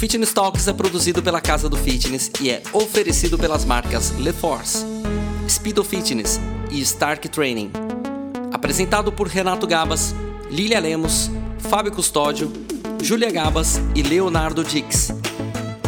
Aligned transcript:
Fitness 0.00 0.32
Talks 0.32 0.66
é 0.66 0.72
produzido 0.72 1.22
pela 1.22 1.42
Casa 1.42 1.68
do 1.68 1.76
Fitness 1.76 2.30
e 2.40 2.48
é 2.48 2.62
oferecido 2.72 3.36
pelas 3.36 3.66
marcas 3.66 4.12
LeForce, 4.18 4.82
Speedo 5.46 5.84
Fitness 5.84 6.40
e 6.70 6.80
Stark 6.80 7.28
Training. 7.28 7.70
Apresentado 8.50 9.12
por 9.12 9.28
Renato 9.28 9.66
Gabas, 9.66 10.14
Lilia 10.50 10.80
Lemos, 10.80 11.30
Fábio 11.58 11.92
Custódio, 11.92 12.50
Júlia 13.02 13.30
Gabas 13.30 13.78
e 13.94 14.02
Leonardo 14.02 14.64
Dix. 14.64 15.12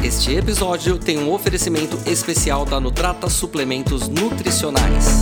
Este 0.05 0.35
episódio 0.35 0.99
tem 0.99 1.19
um 1.19 1.33
oferecimento 1.33 1.99
especial 2.05 2.67
da 2.67 2.79
Nutrata 2.79 3.31
Suplementos 3.31 4.09
Nutricionais. 4.09 5.21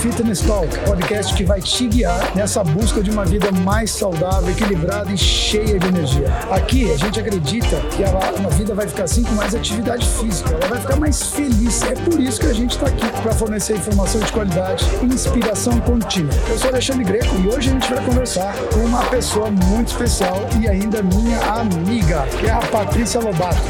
Fitness 0.00 0.40
Talk, 0.40 0.66
podcast 0.80 1.34
que 1.34 1.44
vai 1.44 1.60
te 1.60 1.86
guiar 1.86 2.34
nessa 2.34 2.64
busca 2.64 3.02
de 3.02 3.10
uma 3.10 3.24
vida 3.24 3.52
mais 3.52 3.90
saudável, 3.90 4.50
equilibrada 4.50 5.12
e 5.12 5.18
cheia 5.18 5.78
de 5.78 5.86
energia. 5.86 6.26
Aqui 6.50 6.90
a 6.90 6.96
gente 6.96 7.20
acredita 7.20 7.76
que 7.96 8.02
a, 8.02 8.08
a 8.08 8.48
vida 8.50 8.74
vai 8.74 8.88
ficar 8.88 9.04
assim 9.04 9.22
com 9.22 9.34
mais 9.34 9.54
atividade 9.54 10.06
física, 10.06 10.50
ela 10.50 10.66
vai 10.68 10.80
ficar 10.80 10.96
mais 10.96 11.22
feliz. 11.22 11.82
É 11.82 11.94
por 11.94 12.18
isso 12.20 12.40
que 12.40 12.46
a 12.46 12.52
gente 12.52 12.72
está 12.72 12.86
aqui 12.86 13.06
para 13.22 13.32
fornecer 13.32 13.76
informação 13.76 14.20
de 14.20 14.32
qualidade 14.32 14.84
e 15.02 15.06
inspiração 15.06 15.78
contínua. 15.80 16.34
Eu 16.48 16.58
sou 16.58 16.70
Alexandre 16.70 17.04
Greco 17.04 17.34
e 17.36 17.48
hoje 17.48 17.70
a 17.70 17.72
gente 17.72 17.92
vai 17.92 18.04
conversar 18.04 18.54
com 18.72 18.80
uma 18.80 19.04
pessoa 19.04 19.50
muito 19.50 19.88
especial 19.88 20.40
e 20.60 20.68
ainda 20.68 21.02
minha 21.02 21.38
amiga, 21.38 22.26
que 22.40 22.46
é 22.46 22.50
a 22.50 22.60
Patrícia 22.60 23.20
Lobato. 23.20 23.60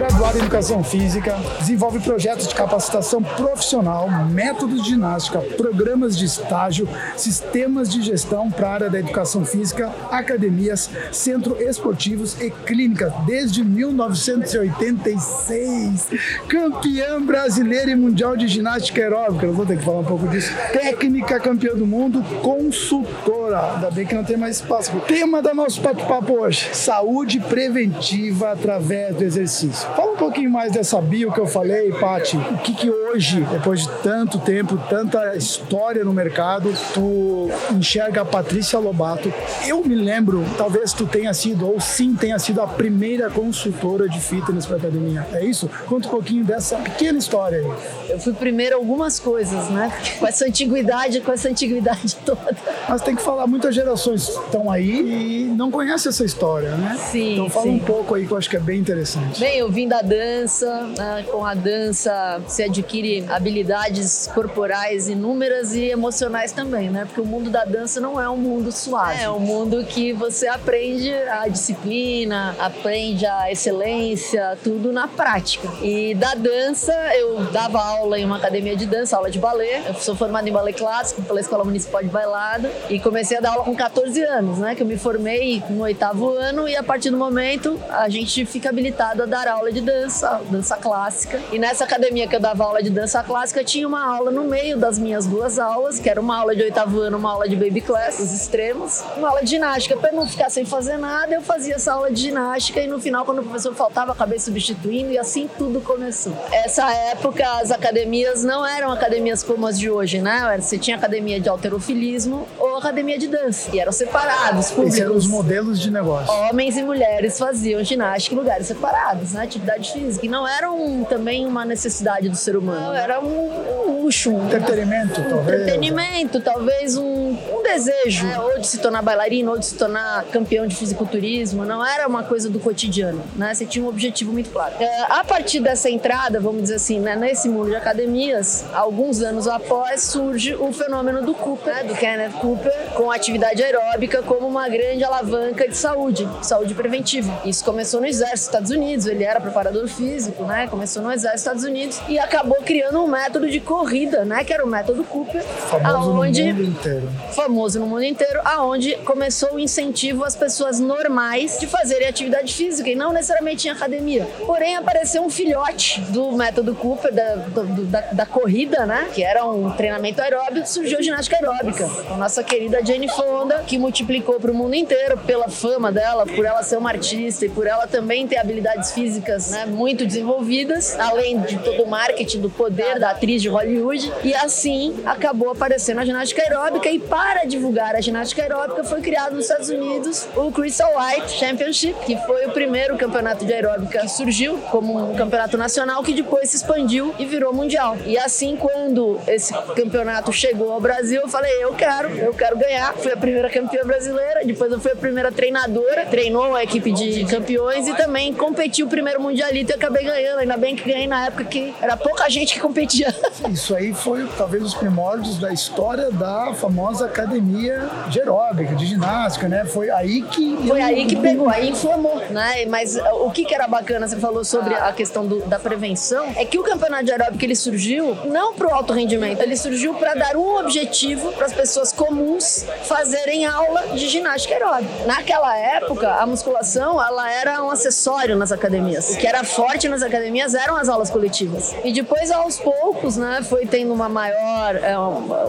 Graduada 0.00 0.38
em 0.38 0.40
Educação 0.40 0.82
Física, 0.82 1.36
desenvolve 1.58 2.00
projetos 2.00 2.48
de 2.48 2.54
capacitação 2.54 3.22
profissional, 3.22 4.08
métodos 4.30 4.82
de 4.82 4.88
ginástica, 4.88 5.40
programas 5.58 6.16
de 6.16 6.24
estágio, 6.24 6.88
sistemas 7.18 7.90
de 7.90 8.00
gestão 8.00 8.50
para 8.50 8.66
a 8.66 8.72
área 8.72 8.88
da 8.88 8.98
educação 8.98 9.44
física, 9.44 9.92
academias, 10.10 10.88
centros 11.12 11.60
esportivos 11.60 12.40
e 12.40 12.50
clínicas 12.50 13.12
desde 13.26 13.62
1986. 13.62 16.08
Campeã 16.48 17.20
brasileira 17.20 17.90
e 17.90 17.94
mundial 17.94 18.38
de 18.38 18.48
ginástica 18.48 19.02
aeróbica, 19.02 19.44
eu 19.44 19.52
vou 19.52 19.66
ter 19.66 19.76
que 19.76 19.84
falar 19.84 19.98
um 19.98 20.04
pouco 20.04 20.26
disso. 20.28 20.50
Técnica 20.72 21.38
campeã 21.38 21.74
do 21.74 21.86
mundo, 21.86 22.24
consultora. 22.40 23.74
Ainda 23.74 23.90
bem 23.90 24.06
que 24.06 24.14
não 24.14 24.24
tem 24.24 24.38
mais 24.38 24.56
espaço. 24.56 24.90
Tema 25.06 25.42
do 25.42 25.54
nosso 25.54 25.78
bate-papo 25.82 26.40
hoje: 26.40 26.70
saúde 26.72 27.38
preventiva 27.38 28.52
através 28.52 29.14
do 29.14 29.24
exercício. 29.24 29.89
Fala 29.96 30.12
um 30.12 30.16
pouquinho 30.16 30.50
mais 30.50 30.72
dessa 30.72 31.00
bio 31.00 31.32
que 31.32 31.40
eu 31.40 31.46
falei, 31.46 31.90
Pati. 31.92 32.36
O 32.36 32.58
que, 32.58 32.74
que 32.74 32.90
hoje, 32.90 33.09
depois 33.18 33.80
de 33.82 33.88
tanto 34.02 34.38
tempo, 34.38 34.78
tanta 34.88 35.36
história 35.36 36.04
no 36.04 36.12
mercado, 36.12 36.72
tu 36.94 37.48
enxerga 37.72 38.22
a 38.22 38.24
Patrícia 38.24 38.78
Lobato? 38.78 39.32
Eu 39.66 39.84
me 39.84 39.94
lembro, 39.94 40.44
talvez 40.56 40.92
tu 40.92 41.06
tenha 41.06 41.34
sido, 41.34 41.68
ou 41.68 41.80
sim 41.80 42.14
tenha 42.14 42.38
sido 42.38 42.60
a 42.60 42.66
primeira 42.66 43.28
consultora 43.28 44.08
de 44.08 44.20
fitness 44.20 44.64
para 44.64 44.76
academia. 44.76 45.26
É 45.32 45.44
isso? 45.44 45.68
Conta 45.86 46.06
um 46.06 46.10
pouquinho 46.10 46.44
dessa 46.44 46.76
pequena 46.76 47.18
história 47.18 47.58
aí. 47.58 48.10
Eu 48.10 48.18
fui 48.20 48.32
primeiro 48.32 48.76
algumas 48.76 49.18
coisas, 49.18 49.68
né? 49.70 49.92
Com 50.18 50.26
essa 50.26 50.46
antiguidade, 50.46 51.20
com 51.20 51.32
essa 51.32 51.48
antiguidade 51.48 52.16
toda. 52.24 52.56
Mas 52.88 53.02
tem 53.02 53.16
que 53.16 53.22
falar, 53.22 53.46
muitas 53.46 53.74
gerações 53.74 54.28
estão 54.28 54.70
aí 54.70 55.00
e 55.00 55.44
não 55.44 55.70
conhecem 55.70 56.10
essa 56.10 56.24
história, 56.24 56.70
né? 56.76 56.96
Sim. 57.10 57.32
Então 57.34 57.50
fala 57.50 57.66
sim. 57.66 57.76
um 57.76 57.78
pouco 57.78 58.14
aí 58.14 58.26
que 58.26 58.32
eu 58.32 58.36
acho 58.36 58.48
que 58.48 58.56
é 58.56 58.60
bem 58.60 58.78
interessante. 58.78 59.40
Bem, 59.40 59.58
eu 59.58 59.70
vim 59.70 59.88
da 59.88 60.00
dança, 60.00 60.82
né? 60.96 61.24
com 61.30 61.44
a 61.44 61.54
dança 61.54 62.40
se 62.46 62.62
adquire 62.62 62.99
habilidades 63.28 64.28
corporais 64.34 65.08
inúmeras 65.08 65.74
e 65.74 65.84
emocionais 65.84 66.52
também, 66.52 66.90
né? 66.90 67.04
Porque 67.04 67.20
o 67.20 67.26
mundo 67.26 67.50
da 67.50 67.64
dança 67.64 68.00
não 68.00 68.20
é 68.20 68.28
um 68.28 68.36
mundo 68.36 68.70
suave. 68.72 69.22
É 69.22 69.30
um 69.30 69.38
mundo 69.38 69.84
que 69.84 70.12
você 70.12 70.46
aprende 70.46 71.12
a 71.12 71.48
disciplina, 71.48 72.54
aprende 72.58 73.26
a 73.26 73.50
excelência, 73.50 74.58
tudo 74.62 74.92
na 74.92 75.08
prática. 75.08 75.68
E 75.82 76.14
da 76.14 76.34
dança, 76.34 76.92
eu 77.16 77.44
dava 77.46 77.82
aula 77.82 78.18
em 78.18 78.24
uma 78.24 78.36
academia 78.36 78.76
de 78.76 78.86
dança, 78.86 79.16
aula 79.16 79.30
de 79.30 79.38
balé. 79.38 79.82
Eu 79.88 79.94
sou 79.94 80.14
formada 80.14 80.48
em 80.48 80.52
balé 80.52 80.72
clássico 80.72 81.22
pela 81.22 81.40
Escola 81.40 81.64
Municipal 81.64 82.02
de 82.02 82.08
Bailada 82.08 82.70
e 82.88 82.98
comecei 82.98 83.38
a 83.38 83.40
dar 83.40 83.50
aula 83.52 83.64
com 83.64 83.74
14 83.74 84.22
anos, 84.22 84.58
né? 84.58 84.74
Que 84.74 84.82
eu 84.82 84.86
me 84.86 84.96
formei 84.96 85.62
no 85.70 85.82
oitavo 85.82 86.30
ano 86.30 86.68
e 86.68 86.76
a 86.76 86.82
partir 86.82 87.10
do 87.10 87.16
momento 87.16 87.80
a 87.88 88.08
gente 88.08 88.44
fica 88.44 88.68
habilitado 88.68 89.22
a 89.22 89.26
dar 89.26 89.48
aula 89.48 89.72
de 89.72 89.80
dança, 89.80 90.40
dança 90.50 90.76
clássica. 90.76 91.40
E 91.52 91.58
nessa 91.58 91.84
academia 91.84 92.26
que 92.26 92.36
eu 92.36 92.40
dava 92.40 92.64
aula 92.64 92.82
de 92.82 92.89
dança 92.90 93.22
clássica, 93.22 93.64
tinha 93.64 93.86
uma 93.86 94.04
aula 94.04 94.30
no 94.30 94.44
meio 94.44 94.76
das 94.76 94.98
minhas 94.98 95.26
duas 95.26 95.58
aulas, 95.58 95.98
que 95.98 96.08
era 96.08 96.20
uma 96.20 96.38
aula 96.38 96.54
de 96.54 96.62
oitavo 96.62 97.00
ano, 97.00 97.16
uma 97.16 97.32
aula 97.32 97.48
de 97.48 97.56
baby 97.56 97.80
class, 97.80 98.18
os 98.18 98.32
extremos, 98.32 99.02
uma 99.16 99.28
aula 99.28 99.42
de 99.42 99.50
ginástica. 99.50 99.96
Para 99.96 100.12
não 100.12 100.26
ficar 100.26 100.50
sem 100.50 100.64
fazer 100.64 100.96
nada, 100.96 101.34
eu 101.34 101.42
fazia 101.42 101.74
essa 101.74 101.92
aula 101.92 102.10
de 102.10 102.20
ginástica 102.20 102.80
e 102.80 102.86
no 102.86 103.00
final, 103.00 103.24
quando 103.24 103.40
o 103.40 103.42
professor 103.42 103.74
faltava, 103.74 104.12
acabei 104.12 104.38
substituindo 104.38 105.12
e 105.12 105.18
assim 105.18 105.48
tudo 105.58 105.80
começou. 105.80 106.32
Essa 106.52 106.90
época, 106.92 107.44
as 107.60 107.70
academias 107.70 108.44
não 108.44 108.66
eram 108.66 108.90
academias 108.90 109.42
como 109.42 109.66
as 109.66 109.78
de 109.78 109.90
hoje, 109.90 110.20
né? 110.20 110.56
Você 110.60 110.78
tinha 110.78 110.96
academia 110.96 111.40
de 111.40 111.48
alterofilismo 111.48 112.46
ou 112.58 112.76
academia 112.76 113.18
de 113.18 113.28
dança. 113.28 113.70
E 113.72 113.78
eram 113.78 113.92
separados, 113.92 114.70
públicos. 114.70 114.94
Esses 114.94 115.00
eram 115.00 115.16
os 115.16 115.26
modelos 115.26 115.80
de 115.80 115.90
negócio. 115.90 116.32
Homens 116.32 116.76
e 116.76 116.82
mulheres 116.82 117.38
faziam 117.38 117.82
ginástica 117.82 118.34
em 118.34 118.38
lugares 118.38 118.66
separados, 118.66 119.32
né? 119.32 119.42
Atividade 119.42 119.92
física. 119.92 120.24
E 120.26 120.28
não 120.28 120.46
era 120.46 120.70
um, 120.70 121.04
também 121.04 121.46
uma 121.46 121.64
necessidade 121.64 122.28
do 122.28 122.36
ser 122.36 122.56
humano. 122.56 122.79
Era 122.94 123.20
um, 123.20 123.69
luxo. 124.10 124.30
Um 124.30 124.46
Entretenimento, 124.46 125.22
talvez. 125.28 125.60
Entretenimento, 125.60 126.40
talvez 126.40 126.96
um, 126.96 127.30
um 127.30 127.62
desejo. 127.62 128.26
né? 128.26 128.38
Ou 128.40 128.58
de 128.58 128.66
se 128.66 128.78
tornar 128.78 129.02
bailarino, 129.02 129.52
ou 129.52 129.58
de 129.58 129.66
se 129.66 129.76
tornar 129.76 130.24
campeão 130.24 130.66
de 130.66 130.74
fisiculturismo. 130.74 131.64
Não 131.64 131.84
era 131.84 132.06
uma 132.06 132.24
coisa 132.24 132.50
do 132.50 132.58
cotidiano, 132.58 133.22
né? 133.36 133.54
Você 133.54 133.64
tinha 133.64 133.84
um 133.84 133.88
objetivo 133.88 134.32
muito 134.32 134.50
claro. 134.50 134.74
É, 134.80 135.02
a 135.08 135.24
partir 135.24 135.60
dessa 135.60 135.88
entrada, 135.88 136.40
vamos 136.40 136.62
dizer 136.62 136.74
assim, 136.74 136.98
né? 136.98 137.14
nesse 137.14 137.48
mundo 137.48 137.70
de 137.70 137.76
academias, 137.76 138.64
alguns 138.72 139.22
anos 139.22 139.46
após, 139.46 140.02
surge 140.02 140.54
o 140.54 140.72
fenômeno 140.72 141.22
do 141.22 141.34
Cooper, 141.34 141.74
né? 141.74 141.84
do 141.84 141.94
Kenneth 141.94 142.32
Cooper, 142.40 142.72
com 142.94 143.10
atividade 143.10 143.62
aeróbica 143.62 144.22
como 144.22 144.46
uma 144.46 144.68
grande 144.68 145.04
alavanca 145.04 145.68
de 145.68 145.76
saúde, 145.76 146.28
saúde 146.42 146.74
preventiva. 146.74 147.40
Isso 147.44 147.64
começou 147.64 148.00
no 148.00 148.06
exército 148.06 148.30
dos 148.30 148.44
Estados 148.50 148.70
Unidos, 148.70 149.06
ele 149.06 149.22
era 149.22 149.40
preparador 149.40 149.86
físico, 149.86 150.44
né? 150.44 150.66
Começou 150.66 151.02
no 151.02 151.12
exército 151.12 151.30
dos 151.30 151.40
Estados 151.40 151.64
Unidos 151.64 152.00
e 152.08 152.18
acabou 152.18 152.56
criando 152.64 153.02
um 153.02 153.06
método 153.06 153.48
de 153.48 153.60
corrida, 153.60 153.99
né? 154.06 154.44
Que 154.44 154.52
era 154.52 154.64
o 154.64 154.68
método 154.68 155.04
Cooper, 155.04 155.42
Famoso 155.42 156.10
aonde 156.10 156.52
no 156.52 156.54
mundo 156.58 156.68
inteiro. 156.68 157.08
famoso 157.34 157.80
no 157.80 157.86
mundo 157.86 158.04
inteiro, 158.04 158.40
aonde 158.44 158.94
começou 159.04 159.54
o 159.54 159.60
incentivo 159.60 160.24
às 160.24 160.34
pessoas 160.36 160.78
normais 160.80 161.58
de 161.58 161.66
fazerem 161.66 162.06
atividade 162.08 162.52
física 162.54 162.88
e 162.90 162.94
não 162.94 163.12
necessariamente 163.12 163.68
em 163.68 163.70
academia. 163.70 164.26
Porém, 164.46 164.76
apareceu 164.76 165.22
um 165.22 165.30
filhote 165.30 166.00
do 166.10 166.32
método 166.32 166.74
Cooper, 166.74 167.12
da, 167.12 167.34
do- 167.36 167.84
da, 167.86 168.00
da 168.12 168.26
corrida, 168.26 168.86
né? 168.86 169.08
Que 169.14 169.22
era 169.22 169.44
um 169.44 169.70
treinamento 169.70 170.20
aeróbico, 170.22 170.66
surgiu 170.66 170.98
a 170.98 171.02
ginástica 171.02 171.36
aeróbica. 171.36 171.88
A 172.10 172.16
nossa 172.16 172.42
querida 172.42 172.84
Jane 172.84 173.08
Fonda, 173.08 173.62
que 173.66 173.78
multiplicou 173.78 174.38
para 174.40 174.50
o 174.50 174.54
mundo 174.54 174.74
inteiro 174.74 175.16
pela 175.18 175.48
fama 175.48 175.90
dela, 175.92 176.26
por 176.26 176.44
ela 176.44 176.62
ser 176.62 176.76
uma 176.76 176.90
artista 176.90 177.44
e 177.46 177.48
por 177.48 177.66
ela 177.66 177.86
também 177.86 178.26
ter 178.26 178.36
habilidades 178.38 178.92
físicas 178.92 179.50
né, 179.50 179.66
muito 179.66 180.06
desenvolvidas, 180.06 180.98
além 180.98 181.40
de 181.40 181.58
todo 181.58 181.82
o 181.82 181.88
marketing 181.88 182.40
do 182.40 182.50
poder 182.50 182.98
da 182.98 183.10
atriz 183.10 183.42
de 183.42 183.48
Hollywood. 183.48 183.89
E 184.22 184.34
assim 184.34 185.02
acabou 185.04 185.50
aparecendo 185.50 185.98
a 185.98 186.04
ginástica 186.04 186.42
aeróbica. 186.42 186.88
E 186.88 186.98
para 186.98 187.44
divulgar 187.44 187.96
a 187.96 188.00
ginástica 188.00 188.42
aeróbica, 188.42 188.84
foi 188.84 189.00
criado 189.00 189.34
nos 189.34 189.46
Estados 189.46 189.68
Unidos 189.68 190.28
o 190.36 190.52
Crystal 190.52 190.90
White 190.96 191.32
Championship, 191.32 191.94
que 192.06 192.16
foi 192.18 192.46
o 192.46 192.50
primeiro 192.52 192.96
campeonato 192.96 193.44
de 193.44 193.52
aeróbica 193.52 194.00
que 194.00 194.08
surgiu 194.08 194.58
como 194.70 195.10
um 195.10 195.16
campeonato 195.16 195.56
nacional 195.56 196.02
que 196.02 196.12
depois 196.12 196.50
se 196.50 196.56
expandiu 196.56 197.12
e 197.18 197.26
virou 197.26 197.52
mundial. 197.52 197.96
E 198.06 198.16
assim, 198.16 198.56
quando 198.56 199.18
esse 199.26 199.52
campeonato 199.74 200.32
chegou 200.32 200.70
ao 200.70 200.80
Brasil, 200.80 201.22
eu 201.22 201.28
falei: 201.28 201.52
eu 201.62 201.74
quero, 201.74 202.10
eu 202.10 202.32
quero 202.32 202.56
ganhar. 202.56 202.94
Fui 202.94 203.12
a 203.12 203.16
primeira 203.16 203.50
campeã 203.50 203.82
brasileira, 203.84 204.44
depois 204.44 204.70
eu 204.70 204.80
fui 204.80 204.92
a 204.92 204.96
primeira 204.96 205.32
treinadora, 205.32 206.06
treinou 206.06 206.54
a 206.54 206.62
equipe 206.62 206.92
de 206.92 207.24
campeões 207.24 207.88
e 207.88 207.94
também 207.94 208.32
competi 208.32 208.82
o 208.82 208.88
primeiro 208.88 209.20
mundialito 209.20 209.72
e 209.72 209.74
acabei 209.74 210.04
ganhando. 210.04 210.38
Ainda 210.38 210.56
bem 210.56 210.76
que 210.76 210.88
ganhei 210.88 211.06
na 211.06 211.26
época 211.26 211.44
que 211.44 211.74
era 211.80 211.96
pouca 211.96 212.28
gente 212.30 212.54
que 212.54 212.60
competia. 212.60 213.14
Isso 213.50 213.74
aí 213.74 213.79
foi 213.94 214.28
talvez 214.38 214.62
os 214.62 214.74
primórdios 214.74 215.38
da 215.38 215.52
história 215.52 216.10
da 216.10 216.52
famosa 216.54 217.06
academia 217.06 217.88
de 218.08 218.20
aeróbica, 218.20 218.74
de 218.74 218.86
ginástica, 218.86 219.48
né? 219.48 219.64
Foi 219.64 219.90
aí 219.90 220.22
que. 220.22 220.56
Foi 220.68 220.80
aí 220.80 221.06
que 221.06 221.16
pegou, 221.16 221.48
aí 221.48 221.70
inflamou, 221.70 222.16
né? 222.30 222.66
Mas 222.66 222.96
uh, 222.96 223.00
o 223.26 223.30
que, 223.30 223.44
que 223.44 223.54
era 223.54 223.66
bacana, 223.66 224.06
você 224.06 224.16
falou 224.16 224.44
sobre 224.44 224.74
a 224.74 224.92
questão 224.92 225.26
do- 225.26 225.40
da 225.46 225.58
prevenção, 225.58 226.26
é 226.36 226.44
que 226.44 226.58
o 226.58 226.62
campeonato 226.62 227.04
de 227.04 227.12
aeróbica 227.12 227.44
ele 227.44 227.56
surgiu 227.56 228.16
não 228.26 228.54
para 228.54 228.68
o 228.68 228.74
alto 228.74 228.92
rendimento, 228.92 229.40
ele 229.42 229.56
surgiu 229.56 229.94
para 229.94 230.14
dar 230.14 230.36
um 230.36 230.56
objetivo 230.58 231.32
para 231.32 231.46
as 231.46 231.52
pessoas 231.52 231.92
comuns 231.92 232.66
fazerem 232.84 233.46
aula 233.46 233.88
de 233.94 234.06
ginástica 234.08 234.54
aeróbica. 234.54 235.06
Naquela 235.06 235.56
época, 235.56 236.14
a 236.14 236.26
musculação 236.26 237.02
ela 237.02 237.30
era 237.32 237.62
um 237.64 237.70
acessório 237.70 238.36
nas 238.36 238.52
academias. 238.52 239.10
O 239.14 239.16
que 239.18 239.26
era 239.26 239.42
forte 239.44 239.88
nas 239.88 240.02
academias 240.02 240.54
eram 240.54 240.76
as 240.76 240.88
aulas 240.88 241.08
coletivas. 241.10 241.74
E 241.84 241.92
depois 241.92 242.30
aos 242.30 242.58
poucos, 242.58 243.16
né, 243.16 243.40
foi 243.42 243.66
tendo 243.70 243.94
uma 243.94 244.08
maior, 244.08 244.76
é, 244.76 244.94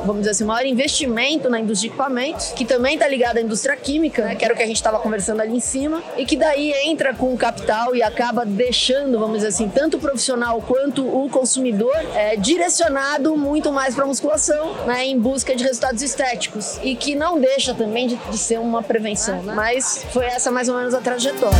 vamos 0.06 0.19
dizer 0.19 0.31
assim, 0.31 0.44
maior 0.44 0.65
investimento 0.65 1.50
na 1.50 1.59
indústria 1.59 1.89
de 1.89 1.95
equipamentos, 1.95 2.51
que 2.51 2.63
também 2.63 2.94
está 2.94 3.07
ligada 3.07 3.39
à 3.39 3.41
indústria 3.41 3.75
química, 3.75 4.23
né, 4.23 4.35
que 4.35 4.45
era 4.45 4.53
o 4.53 4.57
que 4.57 4.63
a 4.63 4.68
gente 4.68 4.75
estava 4.75 5.00
conversando 5.00 5.41
ali 5.41 5.56
em 5.56 5.59
cima, 5.59 6.03
e 6.18 6.25
que 6.25 6.38
daí 6.38 6.71
entra 6.85 7.13
com 7.13 7.33
o 7.33 7.38
capital 7.38 7.95
e 7.95 8.03
acaba 8.03 8.45
deixando, 8.45 9.19
vamos 9.19 9.38
dizer 9.38 9.47
assim, 9.47 9.68
tanto 9.68 9.97
o 9.97 10.00
profissional 10.00 10.62
quanto 10.62 11.06
o 11.06 11.29
consumidor 11.29 11.95
é, 12.13 12.35
direcionado 12.35 13.35
muito 13.35 13.71
mais 13.71 13.95
para 13.95 14.06
musculação, 14.06 14.74
né, 14.85 15.06
em 15.06 15.19
busca 15.19 15.56
de 15.56 15.63
resultados 15.63 16.01
estéticos, 16.01 16.79
e 16.83 16.95
que 16.95 17.15
não 17.15 17.39
deixa 17.39 17.74
também 17.74 18.07
de, 18.07 18.15
de 18.15 18.38
ser 18.38 18.59
uma 18.59 18.83
prevenção, 18.83 19.41
né? 19.41 19.53
mas 19.56 20.06
foi 20.12 20.25
essa 20.25 20.51
mais 20.51 20.69
ou 20.69 20.75
menos 20.77 20.94
a 20.94 21.01
trajetória. 21.01 21.57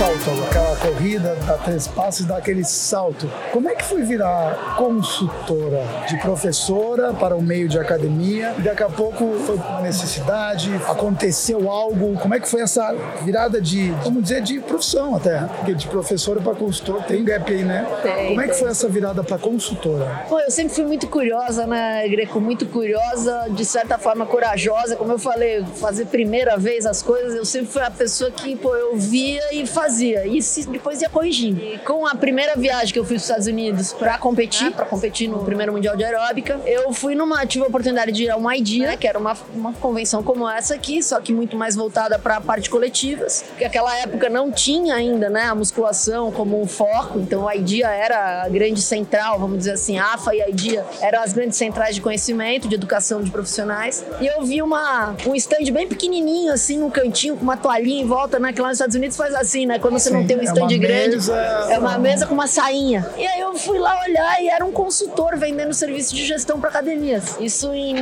salto, 0.00 0.30
aquela 0.48 0.69
corrida, 1.00 1.34
dá 1.46 1.54
três 1.56 1.88
passos, 1.88 2.26
dá 2.26 2.36
aquele 2.36 2.62
salto. 2.64 3.30
Como 3.52 3.68
é 3.68 3.74
que 3.74 3.84
foi 3.84 4.02
virar 4.02 4.74
consultora 4.76 5.82
de 6.06 6.18
professora 6.18 7.12
para 7.14 7.34
o 7.34 7.40
meio 7.42 7.68
de 7.68 7.78
academia? 7.78 8.54
E 8.58 8.62
daqui 8.62 8.82
a 8.82 8.88
pouco 8.88 9.32
foi 9.46 9.56
uma 9.56 9.80
necessidade, 9.80 10.70
aconteceu 10.86 11.70
algo. 11.70 12.18
Como 12.20 12.34
é 12.34 12.40
que 12.40 12.46
foi 12.48 12.60
essa 12.60 12.94
virada 13.22 13.60
de, 13.60 13.90
vamos 14.04 14.24
dizer, 14.24 14.42
de 14.42 14.60
profissão 14.60 15.16
até? 15.16 15.40
Porque 15.40 15.74
de 15.74 15.88
professora 15.88 16.40
para 16.40 16.54
consultora 16.54 17.02
tem 17.04 17.24
gap 17.24 17.50
aí, 17.50 17.64
né? 17.64 17.86
Tem, 18.02 18.28
Como 18.28 18.40
é 18.40 18.44
que 18.44 18.50
tem. 18.50 18.60
foi 18.60 18.68
essa 18.70 18.88
virada 18.88 19.24
para 19.24 19.38
consultora? 19.38 20.24
Pô, 20.28 20.38
eu 20.38 20.50
sempre 20.50 20.74
fui 20.74 20.84
muito 20.84 21.08
curiosa, 21.08 21.66
né, 21.66 22.06
Greco? 22.08 22.40
Muito 22.40 22.66
curiosa, 22.66 23.46
de 23.50 23.64
certa 23.64 23.96
forma 23.98 24.26
corajosa. 24.26 24.96
Como 24.96 25.12
eu 25.12 25.18
falei, 25.18 25.64
fazer 25.76 26.06
primeira 26.06 26.58
vez 26.58 26.84
as 26.84 27.00
coisas, 27.02 27.34
eu 27.34 27.44
sempre 27.44 27.68
fui 27.68 27.82
a 27.82 27.90
pessoa 27.90 28.30
que, 28.30 28.54
pô, 28.56 28.74
eu 28.76 28.96
via 28.96 29.54
e 29.54 29.66
fazia. 29.66 30.26
E 30.26 30.42
se- 30.42 30.68
depois 30.68 30.89
ia 30.98 31.08
corrigindo. 31.08 31.60
E 31.60 31.78
com 31.78 32.06
a 32.06 32.14
primeira 32.14 32.56
viagem 32.56 32.92
que 32.92 32.98
eu 32.98 33.04
fui 33.04 33.14
para 33.14 33.16
os 33.16 33.22
Estados 33.22 33.46
Unidos 33.46 33.92
para 33.92 34.18
competir, 34.18 34.72
para 34.72 34.86
competir 34.86 35.28
no 35.28 35.44
primeiro 35.44 35.72
Mundial 35.72 35.96
de 35.96 36.04
Aeróbica, 36.04 36.60
eu 36.66 36.92
fui 36.92 37.14
numa, 37.14 37.44
tive 37.46 37.64
a 37.64 37.68
oportunidade 37.68 38.12
de 38.12 38.24
ir 38.24 38.30
a 38.30 38.36
uma 38.36 38.56
IDEA, 38.56 38.96
que 38.96 39.06
era 39.06 39.18
uma, 39.18 39.36
uma 39.54 39.72
convenção 39.74 40.22
como 40.22 40.48
essa 40.48 40.74
aqui, 40.74 41.02
só 41.02 41.20
que 41.20 41.32
muito 41.32 41.56
mais 41.56 41.76
voltada 41.76 42.18
para 42.18 42.36
a 42.36 42.40
parte 42.40 42.70
coletivas, 42.70 43.44
porque 43.48 43.64
aquela 43.64 43.96
época 43.98 44.28
não 44.28 44.50
tinha 44.50 44.94
ainda, 44.94 45.28
né, 45.28 45.42
a 45.42 45.54
musculação 45.54 46.32
como 46.32 46.60
um 46.60 46.66
foco, 46.66 47.18
então 47.18 47.48
a 47.48 47.54
IDEA 47.54 47.88
era 47.88 48.42
a 48.44 48.48
grande 48.48 48.80
central, 48.80 49.38
vamos 49.38 49.58
dizer 49.58 49.72
assim, 49.72 49.98
a 49.98 50.14
AFA 50.14 50.34
e 50.34 50.42
a 50.42 50.48
IDEA 50.48 50.84
eram 51.00 51.22
as 51.22 51.32
grandes 51.32 51.56
centrais 51.56 51.94
de 51.94 52.00
conhecimento, 52.00 52.68
de 52.68 52.74
educação 52.74 53.22
de 53.22 53.30
profissionais. 53.30 54.04
E 54.20 54.26
eu 54.26 54.42
vi 54.42 54.62
uma, 54.62 55.14
um 55.26 55.34
stand 55.34 55.70
bem 55.72 55.86
pequenininho, 55.86 56.52
assim, 56.52 56.78
num 56.78 56.90
cantinho, 56.90 57.36
com 57.36 57.42
uma 57.42 57.56
toalhinha 57.56 58.02
em 58.02 58.06
volta, 58.06 58.38
né, 58.38 58.52
que 58.52 58.60
lá 58.60 58.68
nos 58.68 58.76
Estados 58.76 58.96
Unidos 58.96 59.16
faz 59.16 59.34
assim, 59.34 59.66
né, 59.66 59.78
quando 59.78 59.98
você 59.98 60.10
não 60.10 60.20
Sim, 60.20 60.26
tem 60.26 60.36
um 60.36 60.40
é 60.40 60.44
stand 60.44 60.60
uma 60.62 60.78
grande, 60.80 61.16
mesa- 61.16 61.36
é 61.70 61.78
uma 61.78 61.98
mesa 61.98 62.26
com 62.26 62.34
uma 62.34 62.46
sainha. 62.46 63.06
E 63.16 63.26
aí 63.26 63.40
eu 63.40 63.54
fui 63.54 63.78
lá 63.78 64.00
olhar 64.06 64.42
e 64.42 64.48
era 64.48 64.64
um 64.64 64.72
consultor 64.72 65.36
vendendo 65.36 65.72
serviço 65.72 66.14
de 66.14 66.24
gestão 66.24 66.60
para 66.60 66.70
academias. 66.70 67.36
Isso 67.40 67.72
em 67.72 67.94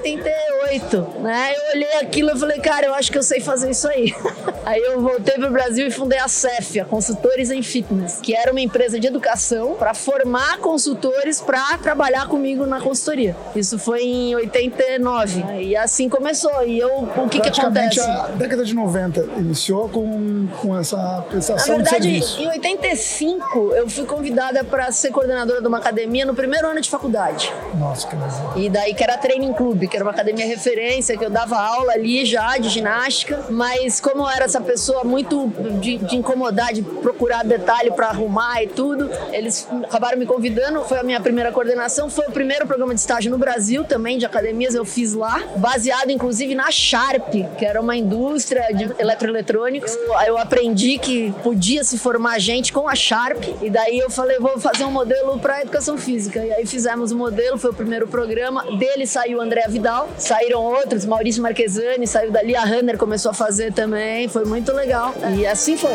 1988, 0.00 1.20
né? 1.20 1.52
Eu 1.56 1.74
olhei 1.76 1.92
aquilo 2.00 2.30
e 2.34 2.38
falei, 2.38 2.58
cara, 2.60 2.86
eu 2.86 2.94
acho 2.94 3.10
que 3.10 3.18
eu 3.18 3.22
sei 3.22 3.40
fazer 3.40 3.70
isso 3.70 3.88
aí. 3.88 4.14
aí 4.64 4.80
eu 4.80 5.00
voltei 5.00 5.34
pro 5.34 5.50
Brasil 5.50 5.86
e 5.86 5.90
fundei 5.90 6.18
a 6.18 6.28
CEF, 6.28 6.80
a 6.80 6.84
Consultores 6.84 7.50
em 7.50 7.62
Fitness, 7.62 8.20
que 8.22 8.34
era 8.34 8.50
uma 8.50 8.60
empresa 8.60 8.98
de 8.98 9.06
educação 9.06 9.74
para 9.74 9.94
formar 9.94 10.58
consultores 10.58 11.40
para 11.40 11.78
trabalhar 11.78 12.26
comigo 12.28 12.66
na 12.66 12.80
consultoria. 12.80 13.36
Isso 13.54 13.78
foi 13.78 14.02
em 14.02 14.34
89. 14.34 15.44
E 15.62 15.76
assim 15.76 16.08
começou. 16.08 16.64
E 16.66 16.78
eu, 16.78 17.08
o 17.16 17.28
que 17.28 17.40
que 17.40 17.48
acontece? 17.48 18.00
a 18.00 18.26
década 18.36 18.64
de 18.64 18.74
90 18.74 19.20
iniciou 19.38 19.88
com, 19.88 20.46
com 20.60 20.78
essa 20.78 21.24
prestação 21.28 21.78
de 21.82 21.88
verdade, 21.98 22.42
em 22.42 22.48
85, 22.48 23.72
eu 23.74 23.88
fui 23.88 24.04
convidada 24.04 24.64
para 24.64 24.90
ser 24.92 25.10
coordenadora 25.10 25.60
de 25.60 25.68
uma 25.68 25.78
academia 25.78 26.24
no 26.24 26.34
primeiro 26.34 26.68
ano 26.68 26.80
de 26.80 26.88
faculdade. 26.88 27.52
Nossa, 27.74 28.06
que 28.06 28.14
legal. 28.14 28.52
E 28.56 28.68
daí 28.68 28.94
que 28.94 29.02
era 29.02 29.16
Training 29.16 29.52
Club, 29.52 29.88
que 29.88 29.96
era 29.96 30.04
uma 30.04 30.12
academia 30.12 30.46
referência, 30.46 31.16
que 31.16 31.24
eu 31.24 31.30
dava 31.30 31.56
aula 31.56 31.92
ali 31.92 32.24
já 32.24 32.56
de 32.58 32.68
ginástica. 32.68 33.46
Mas 33.50 34.00
como 34.00 34.22
eu 34.22 34.28
era 34.28 34.44
essa 34.44 34.60
pessoa 34.60 35.04
muito 35.04 35.48
de, 35.80 35.98
de 35.98 36.16
incomodar, 36.16 36.72
de 36.72 36.82
procurar 36.82 37.44
detalhe 37.44 37.90
para 37.90 38.08
arrumar 38.08 38.62
e 38.62 38.68
tudo, 38.68 39.10
eles 39.32 39.66
acabaram 39.84 40.18
me 40.18 40.26
convidando. 40.26 40.84
Foi 40.84 40.98
a 40.98 41.02
minha 41.02 41.20
primeira 41.20 41.52
coordenação. 41.52 42.08
Foi 42.10 42.26
o 42.26 42.32
primeiro 42.32 42.66
programa 42.66 42.94
de 42.94 43.00
estágio 43.00 43.30
no 43.30 43.38
Brasil 43.38 43.84
também, 43.84 44.18
de 44.18 44.26
academias, 44.26 44.74
eu 44.74 44.84
fiz 44.84 45.12
lá. 45.14 45.42
Baseado, 45.56 46.10
inclusive, 46.10 46.54
na 46.54 46.70
Sharp, 46.70 47.34
que 47.56 47.64
era 47.64 47.80
uma 47.80 47.96
indústria 47.96 48.68
de 48.72 48.90
eletroeletrônicos. 48.98 49.94
Eu, 49.94 50.14
eu 50.26 50.38
aprendi 50.38 50.98
que 50.98 51.32
podia 51.42 51.84
se 51.86 51.98
formar 51.98 52.38
gente 52.38 52.72
com 52.72 52.88
a 52.88 52.94
Sharp. 52.94 53.42
E 53.62 53.70
daí 53.70 53.98
eu 53.98 54.10
falei, 54.10 54.38
vou 54.38 54.58
fazer 54.58 54.84
um 54.84 54.90
modelo 54.90 55.38
para 55.38 55.62
educação 55.62 55.96
física. 55.96 56.44
E 56.44 56.52
aí 56.52 56.66
fizemos 56.66 57.12
o 57.12 57.16
modelo, 57.16 57.58
foi 57.58 57.70
o 57.70 57.74
primeiro 57.74 58.06
programa. 58.08 58.64
Dele 58.76 59.06
saiu 59.06 59.38
o 59.38 59.40
André 59.40 59.66
Vidal, 59.68 60.08
saíram 60.18 60.62
outros, 60.62 61.04
Maurício 61.04 61.42
Marquesani, 61.42 62.06
saiu 62.06 62.30
dali, 62.30 62.56
a 62.56 62.64
Runner 62.64 62.98
começou 62.98 63.30
a 63.30 63.34
fazer 63.34 63.72
também. 63.72 64.28
Foi 64.28 64.44
muito 64.44 64.72
legal. 64.72 65.14
E 65.36 65.46
assim 65.46 65.76
foi. 65.76 65.92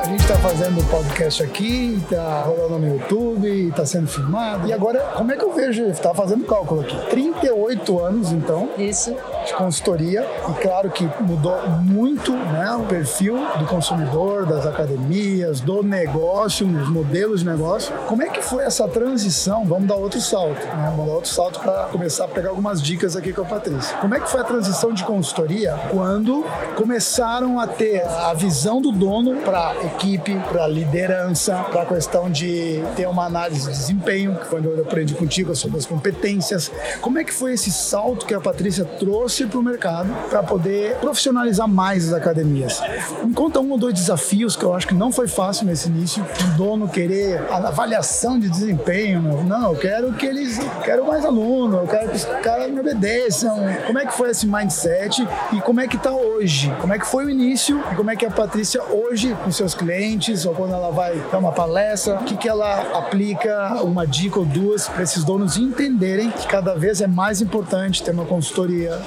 A 0.00 0.04
gente 0.04 0.26
tá 0.26 0.36
fazendo 0.36 0.80
o 0.80 0.84
podcast 0.84 1.42
aqui, 1.42 2.00
tá 2.08 2.42
rolando 2.42 2.78
no 2.78 2.94
YouTube, 2.94 3.72
tá 3.74 3.84
sendo 3.84 4.06
filmado. 4.06 4.66
E 4.68 4.72
agora, 4.72 5.00
como 5.16 5.32
é 5.32 5.36
que 5.36 5.44
eu 5.44 5.52
vejo? 5.52 5.92
Tá 5.94 6.14
fazendo 6.14 6.44
cálculo 6.44 6.80
aqui. 6.80 6.96
38 7.10 8.00
anos, 8.00 8.32
então, 8.32 8.68
Isso. 8.78 9.14
De 9.44 9.54
consultoria. 9.54 10.26
E 10.48 10.60
claro 10.60 10.90
que 10.90 11.08
mudou 11.20 11.56
muito 11.80 12.32
né, 12.32 12.70
o 12.72 12.84
perfil 12.84 13.36
do 13.58 13.66
consumidor, 13.66 14.46
das 14.46 14.66
academias, 14.66 15.60
do 15.60 15.82
negócio, 15.82 16.66
os 16.66 16.88
modelos 16.88 17.40
de 17.40 17.46
negócio. 17.46 17.94
Como 18.06 18.22
é 18.22 18.28
que 18.28 18.42
foi 18.42 18.64
essa 18.64 18.86
transição? 18.88 19.64
Vamos 19.64 19.88
dar 19.88 19.96
outro 19.96 20.20
salto, 20.20 20.64
né? 20.66 20.92
Vamos 20.96 21.06
dar 21.06 21.14
outro 21.14 21.30
salto 21.30 21.60
para 21.60 21.84
começar 21.84 22.24
a 22.24 22.28
pegar 22.28 22.50
algumas 22.50 22.82
dicas 22.82 23.16
aqui 23.16 23.32
com 23.32 23.42
a 23.42 23.44
Patrícia. 23.44 23.96
Como 23.98 24.14
é 24.14 24.20
que 24.20 24.28
foi 24.28 24.40
a 24.40 24.44
transição 24.44 24.92
de 24.92 25.04
consultoria 25.04 25.78
quando 25.90 26.44
começaram 26.76 27.58
a 27.58 27.66
ter 27.66 28.02
a 28.06 28.34
visão 28.34 28.80
do 28.80 28.92
dono 28.92 29.36
para 29.42 29.74
equipe, 29.84 30.34
para 30.50 30.66
liderança, 30.66 31.54
para 31.70 31.82
a 31.82 31.86
questão 31.86 32.30
de 32.30 32.82
ter 32.96 33.06
uma 33.08 33.26
análise 33.26 33.70
de 33.70 33.76
desempenho, 33.76 34.36
que 34.36 34.46
foi 34.46 34.60
onde 34.60 34.68
eu 34.68 34.80
aprendi 34.80 35.14
contigo 35.14 35.54
sobre 35.54 35.78
as 35.78 35.86
competências. 35.86 36.70
Como 37.00 37.18
é 37.18 37.24
que 37.24 37.32
foi 37.32 37.54
esse 37.54 37.70
salto 37.70 38.26
que 38.26 38.34
a 38.34 38.40
Patrícia 38.40 38.84
trouxe 38.84 39.31
para 39.40 39.58
o 39.58 39.62
mercado 39.62 40.08
para 40.28 40.42
poder 40.42 40.96
profissionalizar 40.96 41.66
mais 41.66 42.08
as 42.08 42.14
academias? 42.14 42.80
Me 43.24 43.32
conta 43.32 43.60
um 43.60 43.70
ou 43.70 43.78
dois 43.78 43.94
desafios 43.94 44.56
que 44.56 44.64
eu 44.64 44.74
acho 44.74 44.86
que 44.86 44.94
não 44.94 45.10
foi 45.10 45.26
fácil 45.26 45.66
nesse 45.66 45.88
início. 45.88 46.22
O 46.22 46.56
dono 46.56 46.88
querer 46.88 47.42
avaliação 47.50 48.38
de 48.38 48.48
desempenho. 48.48 49.42
Não, 49.44 49.72
eu 49.72 49.78
quero 49.78 50.12
que 50.12 50.26
eles. 50.26 50.58
Quero 50.84 51.06
mais 51.06 51.24
aluno, 51.24 51.78
eu 51.78 51.86
quero 51.86 52.10
que 52.10 52.16
os 52.16 52.24
caras 52.42 52.70
me 52.70 52.80
obedeçam. 52.80 53.56
Como 53.86 53.98
é 53.98 54.06
que 54.06 54.12
foi 54.12 54.30
esse 54.30 54.46
mindset 54.46 55.26
e 55.52 55.60
como 55.60 55.80
é 55.80 55.88
que 55.88 55.96
está 55.96 56.12
hoje? 56.12 56.72
Como 56.80 56.92
é 56.92 56.98
que 56.98 57.06
foi 57.06 57.24
o 57.24 57.30
início 57.30 57.82
e 57.92 57.94
como 57.94 58.10
é 58.10 58.16
que 58.16 58.26
a 58.26 58.30
Patrícia 58.30 58.82
hoje 58.82 59.34
com 59.42 59.50
seus 59.50 59.74
clientes 59.74 60.44
ou 60.44 60.54
quando 60.54 60.74
ela 60.74 60.90
vai 60.90 61.18
dar 61.30 61.38
uma 61.38 61.52
palestra, 61.52 62.16
o 62.16 62.24
que, 62.24 62.36
que 62.36 62.48
ela 62.48 62.98
aplica, 62.98 63.82
uma 63.82 64.06
dica 64.06 64.38
ou 64.38 64.44
duas 64.44 64.88
para 64.88 65.02
esses 65.02 65.24
donos 65.24 65.56
entenderem 65.56 66.30
que 66.30 66.46
cada 66.46 66.74
vez 66.74 67.00
é 67.00 67.06
mais 67.06 67.40
importante 67.40 68.02
ter 68.02 68.10
uma 68.10 68.24
consultoria 68.24 69.00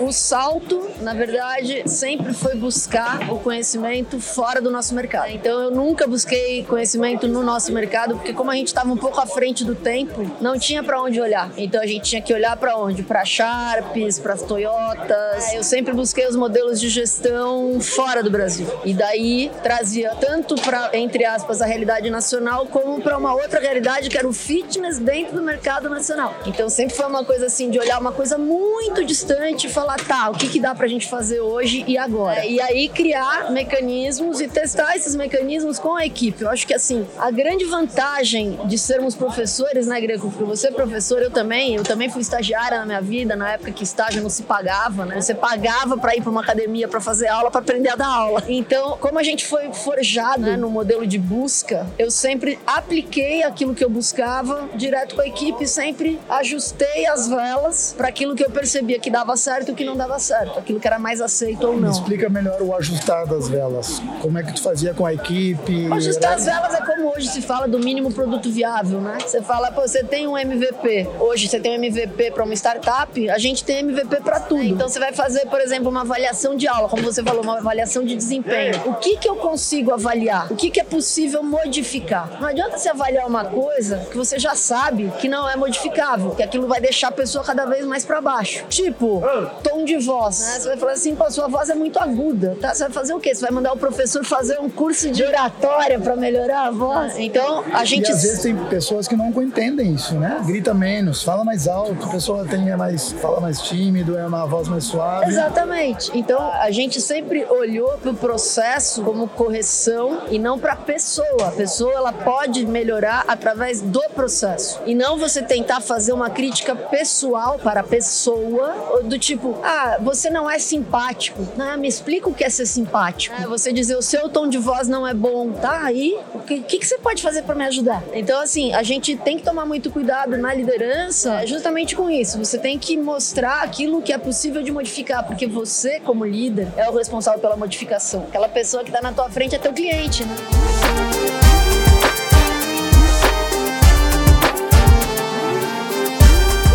O 0.00 0.12
salto, 0.12 0.88
na 1.02 1.12
verdade, 1.12 1.82
sempre 1.86 2.32
foi 2.32 2.54
buscar 2.54 3.30
o 3.30 3.38
conhecimento 3.38 4.18
fora 4.18 4.58
do 4.58 4.70
nosso 4.70 4.94
mercado. 4.94 5.28
Então 5.28 5.60
eu 5.60 5.70
nunca 5.70 6.06
busquei 6.06 6.64
conhecimento 6.64 7.28
no 7.28 7.42
nosso 7.42 7.70
mercado, 7.70 8.14
porque 8.14 8.32
como 8.32 8.50
a 8.50 8.54
gente 8.54 8.68
estava 8.68 8.90
um 8.90 8.96
pouco 8.96 9.20
à 9.20 9.26
frente 9.26 9.62
do 9.62 9.74
tempo, 9.74 10.38
não 10.40 10.58
tinha 10.58 10.82
para 10.82 11.02
onde 11.02 11.20
olhar. 11.20 11.52
Então 11.54 11.82
a 11.82 11.86
gente 11.86 12.04
tinha 12.08 12.22
que 12.22 12.32
olhar 12.32 12.56
para 12.56 12.78
onde? 12.78 13.02
Para 13.02 13.26
Sharps, 13.26 14.18
para 14.18 14.38
Toyotas. 14.38 15.52
Eu 15.52 15.62
sempre 15.62 15.92
busquei 15.92 16.26
os 16.26 16.34
modelos 16.34 16.80
de 16.80 16.88
gestão 16.88 17.78
fora 17.78 18.22
do 18.22 18.30
Brasil. 18.30 18.66
E 18.86 18.94
daí 18.94 19.50
trazia 19.62 20.14
tanto 20.18 20.54
para 20.62 20.90
entre 20.94 21.26
aspas 21.26 21.60
a 21.60 21.66
realidade 21.66 22.08
nacional 22.08 22.64
como 22.66 23.02
para 23.02 23.18
uma 23.18 23.34
outra 23.34 23.60
realidade 23.60 24.08
que 24.08 24.16
era 24.16 24.26
o 24.26 24.32
fitness 24.32 24.98
dentro 24.98 25.36
do 25.36 25.42
mercado 25.42 25.90
nacional. 25.90 26.34
Então 26.46 26.70
sempre 26.70 26.96
foi 26.96 27.04
uma 27.04 27.22
coisa 27.22 27.44
assim 27.46 27.68
de 27.68 27.78
olhar 27.78 28.00
uma 28.00 28.12
coisa 28.12 28.38
muito 28.38 29.04
distante 29.04 29.66
e 29.66 29.70
falar 29.70 29.89
falar, 29.90 29.98
tá, 29.98 30.30
o 30.30 30.34
que, 30.34 30.48
que 30.48 30.60
dá 30.60 30.74
pra 30.74 30.86
gente 30.86 31.08
fazer 31.08 31.40
hoje 31.40 31.84
e 31.86 31.98
agora? 31.98 32.44
E 32.44 32.60
aí 32.60 32.88
criar 32.88 33.50
mecanismos 33.50 34.40
e 34.40 34.48
testar 34.48 34.96
esses 34.96 35.16
mecanismos 35.16 35.78
com 35.78 35.96
a 35.96 36.06
equipe. 36.06 36.42
Eu 36.42 36.50
acho 36.50 36.66
que 36.66 36.74
assim, 36.74 37.06
a 37.18 37.30
grande 37.30 37.64
vantagem 37.64 38.58
de 38.64 38.78
sermos 38.78 39.14
professores, 39.14 39.86
né, 39.86 40.00
Greco? 40.00 40.30
Porque 40.30 40.44
você 40.44 40.68
é 40.68 40.70
professor, 40.70 41.20
eu 41.22 41.30
também, 41.30 41.74
eu 41.74 41.82
também 41.82 42.08
fui 42.08 42.20
estagiária 42.20 42.78
na 42.78 42.86
minha 42.86 43.00
vida, 43.00 43.34
na 43.34 43.52
época 43.52 43.72
que 43.72 43.82
estágio 43.82 44.22
não 44.22 44.30
se 44.30 44.42
pagava, 44.42 45.04
né? 45.04 45.20
Você 45.20 45.34
pagava 45.34 45.96
para 45.96 46.14
ir 46.14 46.22
para 46.22 46.30
uma 46.30 46.42
academia 46.42 46.86
para 46.86 47.00
fazer 47.00 47.28
aula, 47.28 47.50
para 47.50 47.60
aprender 47.60 47.90
a 47.90 47.96
dar 47.96 48.08
aula. 48.08 48.42
Então, 48.48 48.96
como 48.98 49.18
a 49.18 49.22
gente 49.22 49.46
foi 49.46 49.72
forjado 49.72 50.42
né, 50.42 50.56
no 50.56 50.70
modelo 50.70 51.06
de 51.06 51.18
busca, 51.18 51.86
eu 51.98 52.10
sempre 52.10 52.58
apliquei 52.66 53.42
aquilo 53.42 53.74
que 53.74 53.84
eu 53.84 53.90
buscava 53.90 54.68
direto 54.74 55.14
com 55.14 55.22
a 55.22 55.26
equipe, 55.26 55.66
sempre 55.66 56.18
ajustei 56.28 57.06
as 57.06 57.28
velas 57.28 57.94
para 57.96 58.08
aquilo 58.08 58.34
que 58.34 58.44
eu 58.44 58.50
percebia 58.50 58.98
que 58.98 59.10
dava 59.10 59.36
certo 59.36 59.74
que 59.80 59.84
não 59.84 59.96
dava 59.96 60.18
certo, 60.18 60.58
aquilo 60.58 60.78
que 60.78 60.86
era 60.86 60.98
mais 60.98 61.20
aceito 61.20 61.66
ou 61.66 61.74
não. 61.74 61.88
Me 61.88 61.90
explica 61.90 62.28
melhor 62.28 62.60
o 62.60 62.74
ajustar 62.76 63.26
das 63.26 63.48
velas. 63.48 64.00
Como 64.20 64.38
é 64.38 64.42
que 64.42 64.52
tu 64.52 64.62
fazia 64.62 64.92
com 64.92 65.06
a 65.06 65.14
equipe? 65.14 65.90
Ajustar 65.92 66.34
as 66.34 66.44
velas 66.44 66.74
é 66.74 66.80
como 66.84 67.14
hoje 67.14 67.28
se 67.28 67.40
fala 67.40 67.66
do 67.66 67.78
mínimo 67.78 68.12
produto 68.12 68.50
viável, 68.50 69.00
né? 69.00 69.18
Você 69.20 69.40
fala, 69.40 69.72
pô, 69.72 69.82
você 69.82 70.04
tem 70.04 70.26
um 70.26 70.36
MVP. 70.36 71.08
Hoje 71.18 71.48
você 71.48 71.58
tem 71.58 71.72
um 71.72 71.74
MVP 71.82 72.32
para 72.32 72.44
uma 72.44 72.54
startup, 72.54 73.30
a 73.30 73.38
gente 73.38 73.64
tem 73.64 73.78
MVP 73.78 74.16
para 74.16 74.40
tudo. 74.40 74.62
Então 74.62 74.88
você 74.88 74.98
vai 74.98 75.12
fazer, 75.12 75.46
por 75.46 75.60
exemplo, 75.60 75.88
uma 75.88 76.02
avaliação 76.02 76.54
de 76.54 76.68
aula, 76.68 76.88
como 76.88 77.02
você 77.02 77.22
falou, 77.22 77.42
uma 77.42 77.56
avaliação 77.56 78.04
de 78.04 78.14
desempenho. 78.14 78.82
O 78.86 78.94
que 78.94 79.16
que 79.16 79.28
eu 79.28 79.36
consigo 79.36 79.92
avaliar? 79.92 80.52
O 80.52 80.56
que 80.56 80.70
que 80.70 80.80
é 80.80 80.84
possível 80.84 81.42
modificar? 81.42 82.38
Não 82.38 82.48
adianta 82.48 82.76
você 82.76 82.90
avaliar 82.90 83.26
uma 83.26 83.46
coisa 83.46 84.06
que 84.10 84.16
você 84.16 84.38
já 84.38 84.54
sabe 84.54 85.10
que 85.18 85.28
não 85.28 85.48
é 85.48 85.56
modificável, 85.56 86.32
que 86.32 86.42
aquilo 86.42 86.68
vai 86.68 86.80
deixar 86.80 87.08
a 87.08 87.12
pessoa 87.12 87.42
cada 87.42 87.64
vez 87.64 87.86
mais 87.86 88.04
para 88.04 88.20
baixo. 88.20 88.64
Tipo, 88.68 89.22
tom 89.70 89.84
de 89.84 89.96
voz. 89.98 90.40
Né? 90.40 90.58
Você 90.58 90.68
vai 90.68 90.76
falar 90.76 90.92
assim, 90.92 91.14
pô, 91.14 91.30
sua 91.30 91.48
voz 91.48 91.70
é 91.70 91.74
muito 91.74 91.98
aguda. 91.98 92.56
Tá? 92.60 92.74
Você 92.74 92.84
vai 92.84 92.92
fazer 92.92 93.14
o 93.14 93.20
quê? 93.20 93.34
Você 93.34 93.42
vai 93.42 93.50
mandar 93.50 93.72
o 93.72 93.76
professor 93.76 94.24
fazer 94.24 94.58
um 94.60 94.68
curso 94.68 95.10
de 95.10 95.22
oratória 95.22 95.98
para 95.98 96.16
melhorar 96.16 96.66
a 96.66 96.70
voz? 96.70 97.18
Então, 97.18 97.64
a 97.72 97.84
gente... 97.84 98.08
E 98.08 98.12
às 98.12 98.22
vezes 98.22 98.42
tem 98.42 98.56
pessoas 98.66 99.06
que 99.06 99.16
não 99.16 99.30
entendem 99.42 99.94
isso, 99.94 100.14
né? 100.14 100.42
Grita 100.44 100.74
menos, 100.74 101.22
fala 101.22 101.44
mais 101.44 101.68
alto, 101.68 102.04
a 102.04 102.10
pessoa 102.10 102.44
tem 102.44 102.70
é 102.70 102.76
mais, 102.76 103.12
fala 103.12 103.40
mais 103.40 103.60
tímido, 103.62 104.18
é 104.18 104.26
uma 104.26 104.46
voz 104.46 104.68
mais 104.68 104.84
suave. 104.84 105.26
Exatamente. 105.26 106.10
Então, 106.14 106.40
a 106.52 106.70
gente 106.70 107.00
sempre 107.00 107.44
olhou 107.48 107.96
para 107.98 108.10
o 108.10 108.14
processo 108.14 109.02
como 109.02 109.28
correção 109.28 110.22
e 110.30 110.38
não 110.38 110.58
para 110.58 110.72
a 110.72 110.76
pessoa. 110.76 111.48
A 111.48 111.52
pessoa 111.52 111.92
ela 111.92 112.12
pode 112.12 112.66
melhorar 112.66 113.24
através 113.26 113.80
do 113.80 114.02
processo 114.14 114.80
e 114.86 114.94
não 114.94 115.16
você 115.16 115.42
tentar 115.42 115.80
fazer 115.80 116.12
uma 116.12 116.30
crítica 116.30 116.74
pessoal 116.74 117.58
para 117.58 117.80
a 117.80 117.84
pessoa 117.84 119.00
do 119.04 119.18
tipo, 119.18 119.56
ah, 119.62 119.98
você 120.00 120.30
não 120.30 120.50
é 120.50 120.58
simpático. 120.58 121.46
Ah, 121.58 121.76
me 121.76 121.88
explica 121.88 122.28
o 122.28 122.34
que 122.34 122.44
é 122.44 122.50
ser 122.50 122.66
simpático. 122.66 123.34
É, 123.40 123.46
você 123.46 123.72
dizer 123.72 123.96
o 123.96 124.02
seu 124.02 124.28
tom 124.28 124.48
de 124.48 124.58
voz 124.58 124.88
não 124.88 125.06
é 125.06 125.14
bom, 125.14 125.52
tá? 125.52 125.82
Aí, 125.82 126.18
o 126.34 126.40
que, 126.40 126.60
que, 126.62 126.78
que 126.78 126.86
você 126.86 126.98
pode 126.98 127.22
fazer 127.22 127.42
para 127.42 127.54
me 127.54 127.64
ajudar? 127.64 128.02
Então, 128.12 128.40
assim, 128.40 128.72
a 128.72 128.82
gente 128.82 129.16
tem 129.16 129.36
que 129.36 129.42
tomar 129.42 129.66
muito 129.66 129.90
cuidado 129.90 130.36
na 130.36 130.52
liderança 130.54 131.46
justamente 131.46 131.94
com 131.94 132.10
isso. 132.10 132.38
Você 132.38 132.58
tem 132.58 132.78
que 132.78 132.96
mostrar 132.96 133.62
aquilo 133.62 134.02
que 134.02 134.12
é 134.12 134.18
possível 134.18 134.62
de 134.62 134.72
modificar, 134.72 135.24
porque 135.26 135.46
você, 135.46 136.00
como 136.00 136.24
líder, 136.24 136.68
é 136.76 136.88
o 136.88 136.96
responsável 136.96 137.40
pela 137.40 137.56
modificação. 137.56 138.24
Aquela 138.28 138.48
pessoa 138.48 138.82
que 138.82 138.90
está 138.90 139.02
na 139.02 139.12
tua 139.12 139.28
frente 139.30 139.54
é 139.54 139.58
teu 139.58 139.72
cliente, 139.72 140.24
né? 140.24 140.36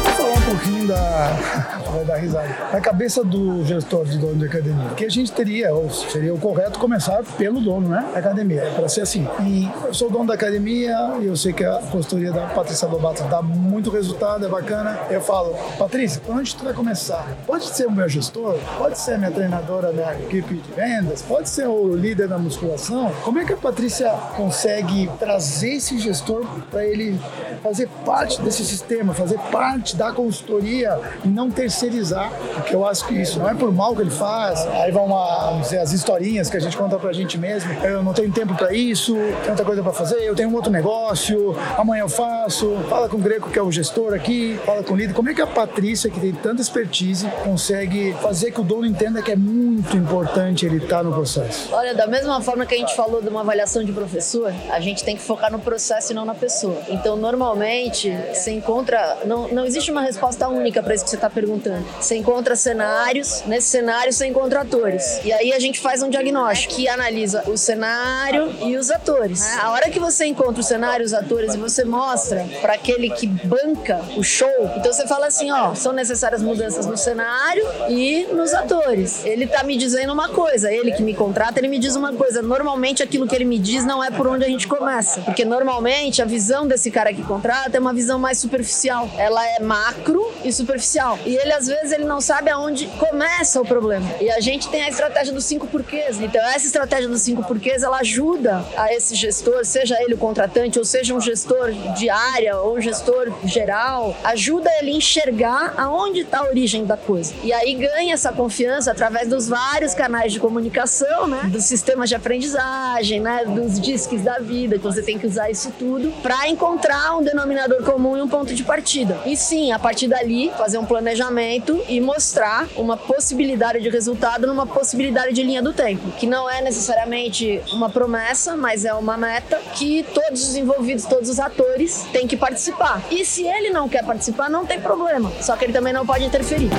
Vamos 0.03 0.17
falar 0.17 0.33
um 0.33 0.41
pouquinho 0.41 0.87
da 0.87 1.74
vai 1.95 2.05
dar 2.05 2.15
risada. 2.17 2.49
Na 2.71 2.81
cabeça 2.81 3.23
do 3.23 3.65
gestor 3.65 4.05
de 4.05 4.17
dono 4.17 4.35
de 4.35 4.45
academia. 4.45 4.89
Que 4.95 5.05
a 5.05 5.09
gente 5.09 5.31
teria, 5.31 5.73
ou 5.73 5.89
seria 5.89 6.33
o 6.33 6.37
correto, 6.37 6.79
começar 6.79 7.23
pelo 7.37 7.59
dono, 7.59 7.89
né? 7.89 8.05
Da 8.13 8.19
academia. 8.19 8.61
É 8.61 8.71
para 8.71 8.87
ser 8.87 9.01
assim. 9.01 9.27
E 9.41 9.69
eu 9.85 9.93
sou 9.93 10.09
dono 10.09 10.27
da 10.27 10.33
academia 10.33 11.15
eu 11.21 11.35
sei 11.35 11.53
que 11.53 11.63
a 11.63 11.79
consultoria 11.91 12.31
da 12.31 12.47
Patrícia 12.47 12.87
Lobato 12.87 13.23
dá 13.25 13.41
muito 13.41 13.89
resultado, 13.89 14.45
é 14.45 14.49
bacana. 14.49 14.99
Eu 15.09 15.21
falo, 15.21 15.55
Patrícia, 15.77 16.21
por 16.21 16.35
onde 16.35 16.55
tu 16.55 16.63
vai 16.63 16.73
começar? 16.73 17.35
Pode 17.45 17.65
ser 17.65 17.87
o 17.87 17.91
meu 17.91 18.07
gestor, 18.07 18.57
pode 18.77 18.97
ser 18.97 19.13
a 19.13 19.17
minha 19.17 19.31
treinadora, 19.31 19.91
minha 19.91 20.13
equipe 20.13 20.55
de 20.55 20.71
vendas, 20.71 21.21
pode 21.21 21.49
ser 21.49 21.67
o 21.67 21.95
líder 21.95 22.27
da 22.27 22.37
musculação. 22.37 23.11
Como 23.23 23.39
é 23.39 23.45
que 23.45 23.53
a 23.53 23.57
Patrícia 23.57 24.09
consegue 24.35 25.09
trazer 25.19 25.73
esse 25.73 25.97
gestor 25.99 26.45
para 26.69 26.85
ele 26.85 27.19
fazer 27.63 27.87
parte 28.05 28.41
desse 28.41 28.63
sistema, 28.63 29.13
fazer 29.13 29.39
parte 29.51 29.95
da 29.95 30.11
consultoria 30.11 30.99
e 31.23 31.27
não 31.27 31.49
ter 31.49 31.69
terceirizar, 31.85 32.31
porque 32.53 32.75
eu 32.75 32.85
acho 32.85 33.05
que 33.07 33.13
isso 33.13 33.39
não 33.39 33.49
é 33.49 33.53
por 33.53 33.71
mal 33.71 33.95
que 33.95 34.01
ele 34.01 34.09
faz. 34.09 34.65
Aí 34.67 34.91
vão 34.91 35.05
uma, 35.05 35.59
dizer, 35.61 35.79
as 35.79 35.91
historinhas 35.91 36.49
que 36.49 36.57
a 36.57 36.59
gente 36.59 36.75
conta 36.75 36.97
pra 36.97 37.13
gente 37.13 37.37
mesmo. 37.37 37.71
Eu 37.83 38.03
não 38.03 38.13
tenho 38.13 38.31
tempo 38.31 38.55
para 38.55 38.73
isso, 38.73 39.13
tenho 39.13 39.49
outra 39.49 39.65
coisa 39.65 39.83
para 39.83 39.93
fazer, 39.93 40.21
eu 40.21 40.35
tenho 40.35 40.49
um 40.49 40.55
outro 40.55 40.71
negócio, 40.71 41.55
amanhã 41.77 42.03
eu 42.03 42.09
faço. 42.09 42.75
Fala 42.89 43.07
com 43.07 43.17
o 43.17 43.19
Greco, 43.19 43.49
que 43.49 43.59
é 43.59 43.61
o 43.61 43.71
gestor 43.71 44.13
aqui, 44.13 44.59
fala 44.65 44.83
com 44.83 44.93
o 44.93 44.97
líder. 44.97 45.13
Como 45.13 45.29
é 45.29 45.33
que 45.33 45.41
a 45.41 45.47
Patrícia, 45.47 46.09
que 46.09 46.19
tem 46.19 46.33
tanta 46.33 46.61
expertise, 46.61 47.27
consegue 47.43 48.13
fazer 48.21 48.51
que 48.51 48.61
o 48.61 48.63
dono 48.63 48.85
entenda 48.85 49.21
que 49.21 49.31
é 49.31 49.35
muito 49.35 49.95
importante 49.95 50.65
ele 50.65 50.77
estar 50.77 50.97
tá 50.97 51.03
no 51.03 51.13
processo? 51.13 51.73
Olha, 51.73 51.93
da 51.93 52.07
mesma 52.07 52.41
forma 52.41 52.65
que 52.65 52.73
a 52.73 52.77
gente 52.77 52.95
falou 52.95 53.21
de 53.21 53.29
uma 53.29 53.41
avaliação 53.41 53.83
de 53.83 53.91
professor, 53.91 54.53
a 54.69 54.79
gente 54.79 55.03
tem 55.03 55.15
que 55.15 55.21
focar 55.21 55.51
no 55.51 55.59
processo 55.59 56.11
e 56.11 56.15
não 56.15 56.25
na 56.25 56.35
pessoa. 56.35 56.77
Então, 56.89 57.15
normalmente, 57.15 58.11
você 58.33 58.51
encontra. 58.51 59.17
Não, 59.25 59.47
não 59.49 59.65
existe 59.65 59.91
uma 59.91 60.01
resposta 60.01 60.47
única 60.47 60.81
para 60.81 60.93
isso 60.93 61.03
que 61.03 61.09
você 61.09 61.15
está 61.15 61.29
perguntando. 61.29 61.74
Você 61.99 62.15
encontra 62.15 62.55
cenários, 62.55 63.43
nesse 63.45 63.67
cenário 63.67 64.11
você 64.11 64.25
encontra 64.25 64.61
atores. 64.61 65.19
E 65.23 65.31
aí 65.31 65.53
a 65.53 65.59
gente 65.59 65.79
faz 65.79 66.01
um 66.01 66.09
diagnóstico 66.09 66.75
que 66.75 66.87
analisa 66.87 67.43
o 67.47 67.57
cenário 67.57 68.53
e 68.61 68.75
os 68.75 68.91
atores. 68.91 69.57
A 69.57 69.71
hora 69.71 69.89
que 69.89 69.99
você 69.99 70.25
encontra 70.25 70.61
o 70.61 70.63
cenário 70.63 71.05
os 71.05 71.13
atores 71.13 71.53
e 71.53 71.57
você 71.57 71.83
mostra 71.83 72.45
para 72.61 72.73
aquele 72.73 73.09
que 73.09 73.27
banca 73.27 74.01
o 74.17 74.23
show, 74.23 74.49
então 74.77 74.91
você 74.91 75.07
fala 75.07 75.27
assim, 75.27 75.51
ó, 75.51 75.73
são 75.75 75.93
necessárias 75.93 76.41
mudanças 76.41 76.85
no 76.85 76.97
cenário 76.97 77.65
e 77.89 78.27
nos 78.31 78.53
atores. 78.53 79.25
Ele 79.25 79.47
tá 79.47 79.63
me 79.63 79.77
dizendo 79.77 80.13
uma 80.13 80.29
coisa, 80.29 80.71
ele 80.71 80.91
que 80.91 81.03
me 81.03 81.13
contrata, 81.13 81.59
ele 81.59 81.67
me 81.67 81.79
diz 81.79 81.95
uma 81.95 82.13
coisa. 82.13 82.41
Normalmente 82.41 83.03
aquilo 83.03 83.27
que 83.27 83.35
ele 83.35 83.45
me 83.45 83.59
diz 83.59 83.85
não 83.85 84.03
é 84.03 84.11
por 84.11 84.27
onde 84.27 84.45
a 84.45 84.47
gente 84.47 84.67
começa, 84.67 85.21
porque 85.21 85.45
normalmente 85.45 86.21
a 86.21 86.25
visão 86.25 86.67
desse 86.67 86.89
cara 86.91 87.13
que 87.13 87.23
contrata 87.23 87.77
é 87.77 87.79
uma 87.79 87.93
visão 87.93 88.19
mais 88.19 88.37
superficial. 88.37 89.09
Ela 89.17 89.45
é 89.47 89.59
macro 89.59 90.31
e 90.43 90.51
superficial. 90.51 91.17
E 91.25 91.35
ele 91.35 91.53
às 91.53 91.64
vezes 91.67 91.91
ele 91.91 92.05
não 92.05 92.21
sabe 92.21 92.49
aonde 92.49 92.87
começa 92.99 93.61
o 93.61 93.65
problema. 93.65 94.05
E 94.19 94.29
a 94.29 94.39
gente 94.39 94.69
tem 94.69 94.83
a 94.83 94.89
estratégia 94.89 95.33
dos 95.33 95.45
cinco 95.45 95.67
porquês. 95.67 96.19
Então 96.19 96.41
essa 96.49 96.65
estratégia 96.65 97.07
dos 97.07 97.21
cinco 97.21 97.43
porquês, 97.43 97.83
ela 97.83 97.97
ajuda 97.97 98.65
a 98.77 98.93
esse 98.93 99.15
gestor, 99.15 99.65
seja 99.65 100.01
ele 100.01 100.13
o 100.13 100.17
contratante, 100.17 100.79
ou 100.79 100.85
seja 100.85 101.13
um 101.13 101.21
gestor 101.21 101.71
de 101.97 102.09
área, 102.09 102.57
ou 102.57 102.77
um 102.77 102.81
gestor 102.81 103.31
geral, 103.45 104.15
ajuda 104.23 104.69
ele 104.79 104.91
a 104.91 104.95
enxergar 104.95 105.73
aonde 105.77 106.21
está 106.21 106.39
a 106.39 106.43
origem 106.43 106.85
da 106.85 106.97
coisa. 106.97 107.33
E 107.43 107.51
aí 107.53 107.73
ganha 107.75 108.13
essa 108.13 108.31
confiança 108.31 108.91
através 108.91 109.27
dos 109.27 109.47
vários 109.47 109.93
canais 109.93 110.33
de 110.33 110.39
comunicação, 110.39 111.27
né? 111.27 111.49
Dos 111.51 111.63
sistemas 111.63 112.09
de 112.09 112.15
aprendizagem, 112.15 113.19
né? 113.19 113.45
Dos 113.45 113.79
disques 113.79 114.21
da 114.21 114.39
vida, 114.39 114.77
que 114.77 114.83
você 114.83 115.01
tem 115.01 115.17
que 115.17 115.27
usar 115.27 115.49
isso 115.49 115.71
tudo 115.77 116.11
para 116.21 116.47
encontrar 116.49 117.17
um 117.17 117.23
denominador 117.23 117.83
comum 117.83 118.17
e 118.17 118.21
um 118.21 118.27
ponto 118.27 118.53
de 118.53 118.63
partida. 118.63 119.17
E 119.25 119.35
sim, 119.35 119.71
a 119.71 119.79
partir 119.79 120.07
dali, 120.07 120.51
fazer 120.57 120.77
um 120.77 120.85
planejamento 120.85 121.54
e 121.87 122.01
mostrar 122.01 122.67
uma 122.75 122.97
possibilidade 122.97 123.79
de 123.81 123.89
resultado 123.89 124.47
numa 124.47 124.65
possibilidade 124.65 125.33
de 125.33 125.43
linha 125.43 125.61
do 125.61 125.73
tempo, 125.73 126.11
que 126.11 126.27
não 126.27 126.49
é 126.49 126.61
necessariamente 126.61 127.61
uma 127.71 127.89
promessa, 127.89 128.55
mas 128.55 128.85
é 128.85 128.93
uma 128.93 129.17
meta 129.17 129.61
que 129.75 130.03
todos 130.13 130.47
os 130.49 130.55
envolvidos, 130.55 131.05
todos 131.05 131.29
os 131.29 131.39
atores 131.39 132.05
têm 132.11 132.27
que 132.27 132.35
participar. 132.35 133.01
E 133.11 133.25
se 133.25 133.47
ele 133.47 133.69
não 133.69 133.87
quer 133.87 134.03
participar, 134.03 134.49
não 134.49 134.65
tem 134.65 134.79
problema, 134.79 135.31
só 135.41 135.55
que 135.55 135.65
ele 135.65 135.73
também 135.73 135.93
não 135.93 136.05
pode 136.05 136.23
interferir. 136.25 136.69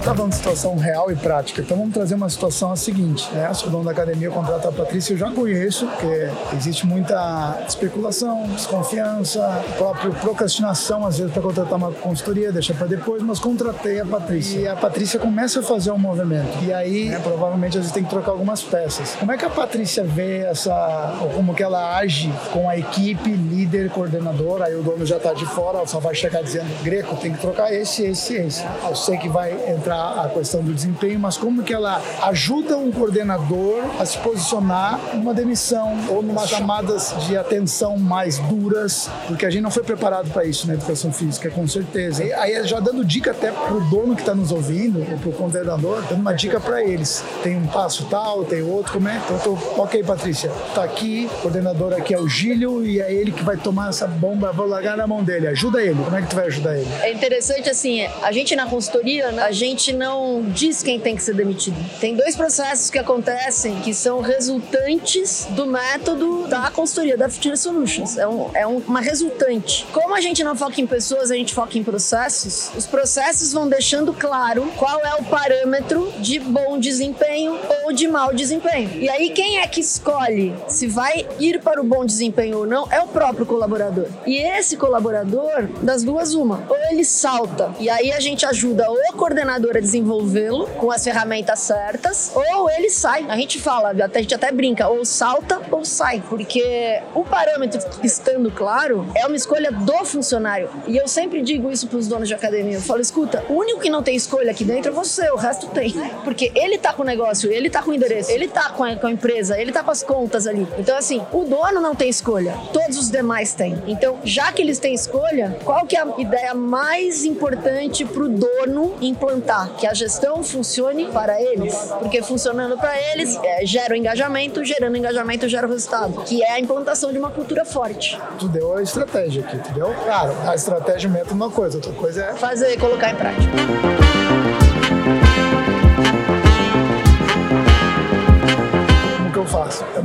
Você 0.00 0.04
está 0.04 0.14
falando 0.14 0.30
de 0.30 0.36
situação 0.38 0.76
real 0.76 1.12
e 1.12 1.16
prática, 1.16 1.60
então 1.60 1.76
vamos 1.76 1.92
trazer 1.92 2.14
uma 2.14 2.30
situação 2.30 2.72
a 2.72 2.76
seguinte. 2.76 3.30
Né? 3.32 3.50
O 3.66 3.68
dono 3.68 3.84
da 3.84 3.90
academia 3.90 4.30
contrata 4.30 4.70
a 4.70 4.72
Patrícia, 4.72 5.12
eu 5.12 5.18
já 5.18 5.30
conheço, 5.30 5.86
porque 5.86 6.30
existe 6.56 6.86
muita 6.86 7.62
especulação, 7.68 8.44
desconfiança, 8.48 9.62
própria 9.76 10.10
procrastinação, 10.12 11.06
às 11.06 11.18
vezes, 11.18 11.30
para 11.30 11.42
contratar 11.42 11.74
uma 11.74 11.92
consultoria, 11.92 12.50
deixa 12.50 12.72
para 12.72 12.86
depois, 12.86 13.22
mas 13.22 13.38
contratei 13.38 14.00
a 14.00 14.06
Patrícia. 14.06 14.58
E 14.58 14.66
a 14.66 14.74
Patrícia 14.74 15.20
começa 15.20 15.60
a 15.60 15.62
fazer 15.62 15.90
um 15.90 15.98
movimento. 15.98 16.64
E 16.64 16.72
aí, 16.72 17.10
né, 17.10 17.20
provavelmente, 17.22 17.76
às 17.76 17.84
vezes 17.84 17.92
tem 17.92 18.02
que 18.02 18.08
trocar 18.08 18.30
algumas 18.30 18.62
peças. 18.62 19.16
Como 19.16 19.30
é 19.30 19.36
que 19.36 19.44
a 19.44 19.50
Patrícia 19.50 20.02
vê 20.02 20.38
essa, 20.38 21.18
ou 21.20 21.28
como 21.28 21.54
que 21.54 21.62
ela 21.62 21.98
age 21.98 22.32
com 22.54 22.70
a 22.70 22.78
equipe, 22.78 23.30
líder, 23.30 23.90
coordenador, 23.90 24.62
aí 24.62 24.74
o 24.74 24.82
dono 24.82 25.04
já 25.04 25.18
está 25.18 25.34
de 25.34 25.44
fora, 25.44 25.86
só 25.86 26.00
vai 26.00 26.14
chegar 26.14 26.42
dizendo, 26.42 26.70
Greco, 26.82 27.16
tem 27.16 27.34
que 27.34 27.38
trocar 27.38 27.70
esse, 27.70 28.02
esse, 28.04 28.34
esse. 28.34 28.64
Eu 28.88 28.96
sei 28.96 29.18
que 29.18 29.28
vai 29.28 29.52
entrar 29.70 29.89
a, 29.90 30.24
a 30.24 30.28
questão 30.28 30.62
do 30.62 30.72
desempenho, 30.72 31.18
mas 31.18 31.36
como 31.36 31.62
que 31.62 31.72
ela 31.72 32.00
ajuda 32.22 32.76
um 32.76 32.90
coordenador 32.90 33.82
a 33.98 34.04
se 34.04 34.18
posicionar 34.18 34.98
numa 35.14 35.34
demissão 35.34 35.96
ou 36.08 36.22
numa 36.22 36.46
chamadas 36.46 37.14
de 37.26 37.36
atenção 37.36 37.96
mais 37.98 38.38
duras, 38.38 39.08
porque 39.26 39.46
a 39.46 39.50
gente 39.50 39.62
não 39.62 39.70
foi 39.70 39.82
preparado 39.82 40.30
para 40.30 40.44
isso 40.44 40.66
na 40.66 40.74
educação 40.74 41.12
física, 41.12 41.50
com 41.50 41.66
certeza. 41.66 42.24
E 42.24 42.32
aí 42.32 42.66
já 42.66 42.80
dando 42.80 43.04
dica 43.04 43.30
até 43.30 43.50
pro 43.50 43.80
dono 43.88 44.14
que 44.14 44.22
está 44.22 44.34
nos 44.34 44.52
ouvindo, 44.52 45.00
ou 45.10 45.18
pro 45.18 45.32
coordenador, 45.32 46.02
dando 46.08 46.20
uma 46.20 46.34
dica 46.34 46.60
para 46.60 46.82
eles. 46.82 47.24
Tem 47.42 47.56
um 47.56 47.66
passo 47.66 48.06
tal, 48.06 48.44
tem 48.44 48.62
outro, 48.62 48.92
como 48.92 49.08
é? 49.08 49.20
Então, 49.24 49.38
tô, 49.38 49.80
ok, 49.80 50.02
Patrícia, 50.02 50.50
tá 50.74 50.84
aqui, 50.84 51.28
o 51.38 51.42
coordenador 51.42 51.92
aqui 51.92 52.14
é 52.14 52.18
o 52.18 52.28
Gílio 52.28 52.84
e 52.84 53.00
é 53.00 53.12
ele 53.12 53.32
que 53.32 53.42
vai 53.42 53.56
tomar 53.56 53.90
essa 53.90 54.06
bomba, 54.06 54.52
vou 54.52 54.66
largar 54.66 54.96
na 54.96 55.06
mão 55.06 55.22
dele. 55.22 55.46
Ajuda 55.48 55.82
ele. 55.82 56.02
Como 56.02 56.16
é 56.16 56.22
que 56.22 56.28
tu 56.28 56.36
vai 56.36 56.46
ajudar 56.46 56.76
ele? 56.76 56.88
É 57.00 57.12
interessante 57.12 57.68
assim, 57.68 58.06
a 58.22 58.32
gente 58.32 58.54
na 58.56 58.66
consultoria, 58.66 59.30
né, 59.30 59.42
a 59.42 59.52
gente 59.52 59.79
não 59.88 60.42
diz 60.48 60.82
quem 60.82 61.00
tem 61.00 61.16
que 61.16 61.22
ser 61.22 61.34
demitido. 61.34 61.76
Tem 61.98 62.14
dois 62.14 62.36
processos 62.36 62.90
que 62.90 62.98
acontecem 62.98 63.80
que 63.80 63.94
são 63.94 64.20
resultantes 64.20 65.46
do 65.50 65.66
método 65.66 66.46
da 66.46 66.70
consultoria 66.70 67.16
da 67.16 67.28
Fitness 67.28 67.60
Solutions. 67.60 68.18
É, 68.18 68.28
um, 68.28 68.50
é 68.54 68.66
um, 68.66 68.78
uma 68.78 69.00
resultante. 69.00 69.86
Como 69.92 70.14
a 70.14 70.20
gente 70.20 70.44
não 70.44 70.54
foca 70.54 70.80
em 70.80 70.86
pessoas, 70.86 71.30
a 71.30 71.34
gente 71.34 71.54
foca 71.54 71.78
em 71.78 71.82
processos, 71.82 72.70
os 72.76 72.86
processos 72.86 73.52
vão 73.52 73.68
deixando 73.68 74.12
claro 74.12 74.70
qual 74.76 75.00
é 75.00 75.14
o 75.14 75.24
parâmetro 75.24 76.12
de 76.18 76.38
bom 76.38 76.78
desempenho 76.78 77.58
ou 77.82 77.92
de 77.92 78.06
mau 78.06 78.34
desempenho. 78.34 78.90
E 79.00 79.08
aí, 79.08 79.30
quem 79.30 79.58
é 79.58 79.66
que 79.66 79.80
escolhe 79.80 80.54
se 80.68 80.86
vai 80.86 81.26
ir 81.38 81.60
para 81.60 81.80
o 81.80 81.84
bom 81.84 82.04
desempenho 82.04 82.58
ou 82.58 82.66
não 82.66 82.86
é 82.90 83.00
o 83.00 83.08
próprio 83.08 83.46
colaborador. 83.46 84.06
E 84.26 84.36
esse 84.36 84.76
colaborador, 84.76 85.68
das 85.82 86.02
duas, 86.02 86.34
uma. 86.34 86.64
Ou 86.68 86.76
ele 86.90 87.04
salta, 87.04 87.72
e 87.78 87.88
aí 87.88 88.12
a 88.12 88.20
gente 88.20 88.44
ajuda 88.44 88.90
o 88.90 89.12
coordenador 89.14 89.69
a 89.78 89.80
desenvolvê-lo 89.80 90.66
com 90.78 90.90
as 90.90 91.02
ferramentas 91.04 91.60
certas, 91.60 92.32
ou 92.34 92.70
ele 92.70 92.90
sai. 92.90 93.26
A 93.28 93.36
gente 93.36 93.60
fala, 93.60 93.90
a 93.90 94.18
gente 94.18 94.34
até 94.34 94.50
brinca, 94.50 94.88
ou 94.88 95.04
salta 95.04 95.60
ou 95.70 95.84
sai, 95.84 96.22
porque 96.28 97.00
o 97.14 97.24
parâmetro 97.24 97.80
estando 98.02 98.50
claro 98.50 99.06
é 99.14 99.26
uma 99.26 99.36
escolha 99.36 99.70
do 99.70 100.04
funcionário. 100.04 100.68
E 100.86 100.96
eu 100.96 101.08
sempre 101.08 101.42
digo 101.42 101.70
isso 101.70 101.86
para 101.86 101.98
os 101.98 102.08
donos 102.08 102.28
de 102.28 102.34
academia. 102.34 102.76
Eu 102.76 102.82
falo, 102.82 103.00
escuta, 103.00 103.44
o 103.48 103.54
único 103.54 103.80
que 103.80 103.90
não 103.90 104.02
tem 104.02 104.16
escolha 104.16 104.50
aqui 104.50 104.64
dentro 104.64 104.90
é 104.90 104.94
você, 104.94 105.30
o 105.30 105.36
resto 105.36 105.68
tem. 105.68 105.92
Porque 106.24 106.52
ele 106.54 106.78
tá 106.78 106.92
com 106.92 107.02
o 107.02 107.04
negócio, 107.04 107.50
ele 107.50 107.70
tá 107.70 107.82
com 107.82 107.90
o 107.90 107.94
endereço, 107.94 108.30
ele 108.30 108.48
tá 108.48 108.70
com 108.70 108.84
a, 108.84 108.96
com 108.96 109.06
a 109.06 109.10
empresa, 109.10 109.60
ele 109.60 109.72
tá 109.72 109.82
com 109.82 109.90
as 109.90 110.02
contas 110.02 110.46
ali. 110.46 110.66
Então, 110.78 110.96
assim, 110.96 111.22
o 111.32 111.44
dono 111.44 111.80
não 111.80 111.94
tem 111.94 112.08
escolha, 112.08 112.54
todos 112.72 112.98
os 112.98 113.10
demais 113.10 113.54
têm. 113.54 113.76
Então, 113.86 114.18
já 114.24 114.52
que 114.52 114.62
eles 114.62 114.78
têm 114.78 114.94
escolha, 114.94 115.56
qual 115.64 115.86
que 115.86 115.96
é 115.96 116.00
a 116.00 116.14
ideia 116.18 116.54
mais 116.54 117.24
importante 117.24 118.04
para 118.04 118.22
o 118.22 118.28
dono 118.28 118.94
implantar? 119.00 119.59
Que 119.68 119.86
a 119.86 119.94
gestão 119.94 120.42
funcione 120.42 121.06
para 121.06 121.40
eles. 121.40 121.74
Porque 121.98 122.22
funcionando 122.22 122.76
para 122.76 122.94
eles, 123.12 123.38
é, 123.42 123.64
gera 123.64 123.94
o 123.94 123.96
engajamento, 123.96 124.64
gerando 124.64 124.96
engajamento, 124.96 125.48
gera 125.48 125.66
o 125.66 125.70
resultado. 125.70 126.22
Que 126.22 126.42
é 126.42 126.52
a 126.52 126.60
implantação 126.60 127.12
de 127.12 127.18
uma 127.18 127.30
cultura 127.30 127.64
forte. 127.64 128.20
Tu 128.38 128.48
deu 128.48 128.76
a 128.76 128.82
estratégia 128.82 129.42
aqui, 129.42 129.56
entendeu? 129.56 129.94
Claro, 130.04 130.34
a 130.46 130.54
estratégia 130.54 131.08
meta 131.08 131.32
uma 131.32 131.50
coisa, 131.50 131.78
outra 131.78 131.92
coisa 131.92 132.24
é... 132.24 132.34
Fazer, 132.34 132.78
colocar 132.78 133.10
em 133.10 133.16
prática. 133.16 134.09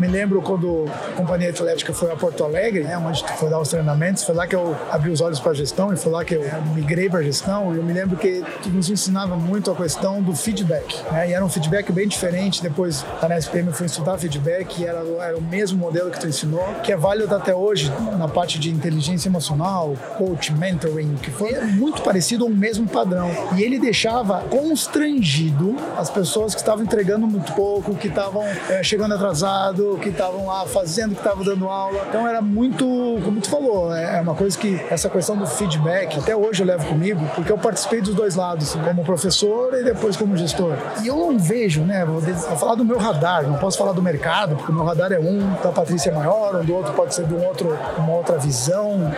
Me 0.06 0.12
lembro 0.12 0.42
quando 0.42 0.86
a 0.88 1.12
companhia 1.14 1.50
atlética 1.50 1.92
foi 1.94 2.12
a 2.12 2.16
Porto 2.16 2.44
Alegre, 2.44 2.84
né, 2.84 2.98
onde 2.98 3.24
foi 3.38 3.50
dar 3.50 3.60
os 3.60 3.70
treinamentos, 3.70 4.24
foi 4.24 4.36
lá 4.36 4.46
que 4.46 4.56
eu 4.56 4.76
abri 4.92 5.10
os 5.10 5.20
olhos 5.20 5.40
para 5.40 5.52
a 5.52 5.56
gestão 5.56 5.92
e 5.92 5.98
foi 5.98 6.12
lá 6.12 6.24
que 6.24 6.36
eu 6.36 6.44
migrei 6.74 7.10
para 7.10 7.20
a 7.20 7.24
gestão. 7.24 7.74
E 7.74 7.78
eu 7.78 7.84
me 7.84 7.92
lembro 7.92 8.16
que 8.18 8.44
nos 8.68 8.90
ensinava 8.90 9.36
muito 9.36 9.72
a 9.72 9.76
questão 9.76 10.22
do 10.22 10.36
feedback, 10.36 11.02
né, 11.12 11.30
e 11.30 11.34
era 11.34 11.44
um 11.44 11.50
feedback 11.50 11.92
bem 11.92 12.08
diferente. 12.08 12.62
Depois, 12.62 13.04
na 13.28 13.38
SPM, 13.38 13.68
eu 13.68 13.74
fui 13.74 13.88
estudar 13.88 14.18
feedback 14.18 14.80
e 14.80 14.86
era, 14.86 15.00
era 15.22 15.38
o 15.38 15.42
mesmo 15.42 15.80
modelo 15.80 16.12
que 16.12 16.20
tu 16.20 16.28
ensinou, 16.28 16.64
que 16.84 16.92
é 16.92 16.98
válido 16.98 17.34
até 17.34 17.56
hoje 17.56 17.92
na 18.18 18.28
parte 18.28 18.60
de 18.60 18.70
inteligência 18.70 19.28
emocional, 19.28 19.96
coach, 20.18 20.54
mentoring, 20.54 21.16
que 21.16 21.32
foi 21.32 21.60
muito 21.62 22.02
parecido 22.04 22.44
ao 22.44 22.50
mesmo 22.50 22.88
padrão. 22.88 23.30
E 23.58 23.64
ele 23.64 23.80
deixava 23.80 24.42
constrangido 24.50 25.76
as 25.98 26.10
pessoas 26.10 26.54
que 26.54 26.62
estavam 26.62 26.84
entregando 26.84 27.26
muito 27.26 27.54
pouco, 27.54 27.96
que 27.96 28.08
estavam 28.08 28.44
é, 28.70 28.84
chegando 28.84 29.14
atrasadas 29.14 29.95
que 29.98 30.10
estavam 30.10 30.48
lá 30.48 30.66
fazendo, 30.66 31.14
que 31.14 31.22
estavam 31.22 31.44
dando 31.44 31.68
aula. 31.68 32.06
Então 32.10 32.28
era 32.28 32.42
muito, 32.42 32.86
como 33.24 33.42
tu 33.42 33.50
falou, 33.50 33.96
é, 33.96 34.18
é 34.18 34.22
uma 34.22 34.36
coisa 34.36 34.58
que 34.58 34.80
essa 34.90 35.10
questão 35.10 35.38
do 35.38 35.48
feedback, 35.48 36.20
até 36.20 36.36
hoje 36.36 36.64
eu 36.64 36.68
levo 36.68 36.86
comigo, 36.88 37.22
porque 37.36 37.52
eu 37.52 37.58
participei 37.58 38.02
dos 38.02 38.14
dois 38.14 38.36
lados, 38.36 38.76
como 38.76 39.04
professor 39.04 39.74
e 39.74 39.84
depois 39.84 40.16
como 40.16 40.36
gestor. 40.38 40.74
E 41.04 41.08
eu 41.08 41.16
não 41.16 41.38
vejo, 41.38 41.82
né, 41.82 42.06
vou 42.06 42.22
falar 42.58 42.76
do 42.76 42.86
meu 42.86 42.98
radar, 42.98 43.44
não 43.44 43.58
posso 43.58 43.78
falar 43.78 43.94
do 43.94 44.02
mercado, 44.02 44.56
porque 44.56 44.72
o 44.72 44.76
meu 44.76 44.84
radar 44.84 45.12
é 45.12 45.20
um, 45.20 45.54
da 45.64 45.72
Patrícia 45.72 46.10
é 46.10 46.14
maior, 46.14 46.56
um 46.56 46.66
do 46.66 46.76
outro 46.76 46.94
pode 46.94 47.14
ser 47.14 47.26
de 47.26 47.34
um 47.34 47.46
outro, 47.46 47.78
uma 47.98 48.14
outra 48.14 48.38
visão, 48.38 49.12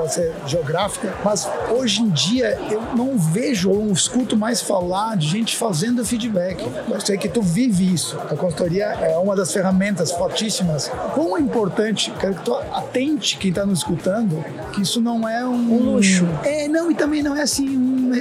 pode 0.00 0.14
ser 0.14 0.32
geográfica, 0.46 1.14
mas 1.22 1.46
hoje 1.70 2.00
em 2.00 2.08
dia 2.08 2.58
eu 2.70 2.80
não 2.96 3.18
vejo 3.18 3.70
ou 3.70 3.84
não 3.84 3.92
escuto 3.92 4.34
mais 4.34 4.62
falar 4.62 5.14
de 5.16 5.28
gente 5.28 5.56
fazendo 5.56 6.04
feedback. 6.04 6.64
Eu 6.88 7.00
sei 7.00 7.18
que 7.18 7.28
tu 7.28 7.42
vive 7.42 7.92
isso. 7.92 8.18
A 8.18 8.34
consultoria 8.34 8.86
é 8.86 9.18
uma 9.18 9.36
das 9.36 9.52
ferramentas 9.52 10.10
fortíssimas. 10.10 10.90
Quão 11.12 11.36
é 11.36 11.40
importante, 11.40 12.10
quero 12.18 12.34
que 12.34 12.44
tu 12.44 12.54
atente 12.54 13.36
quem 13.36 13.50
está 13.50 13.66
nos 13.66 13.80
escutando, 13.80 14.42
que 14.72 14.80
isso 14.80 15.02
não 15.02 15.28
é 15.28 15.44
um, 15.44 15.74
um 15.74 15.92
luxo. 15.92 16.26
É, 16.44 16.66
não, 16.66 16.90
e 16.90 16.94
também 16.94 17.22
não 17.22 17.36
é 17.36 17.42
assim, 17.42 17.68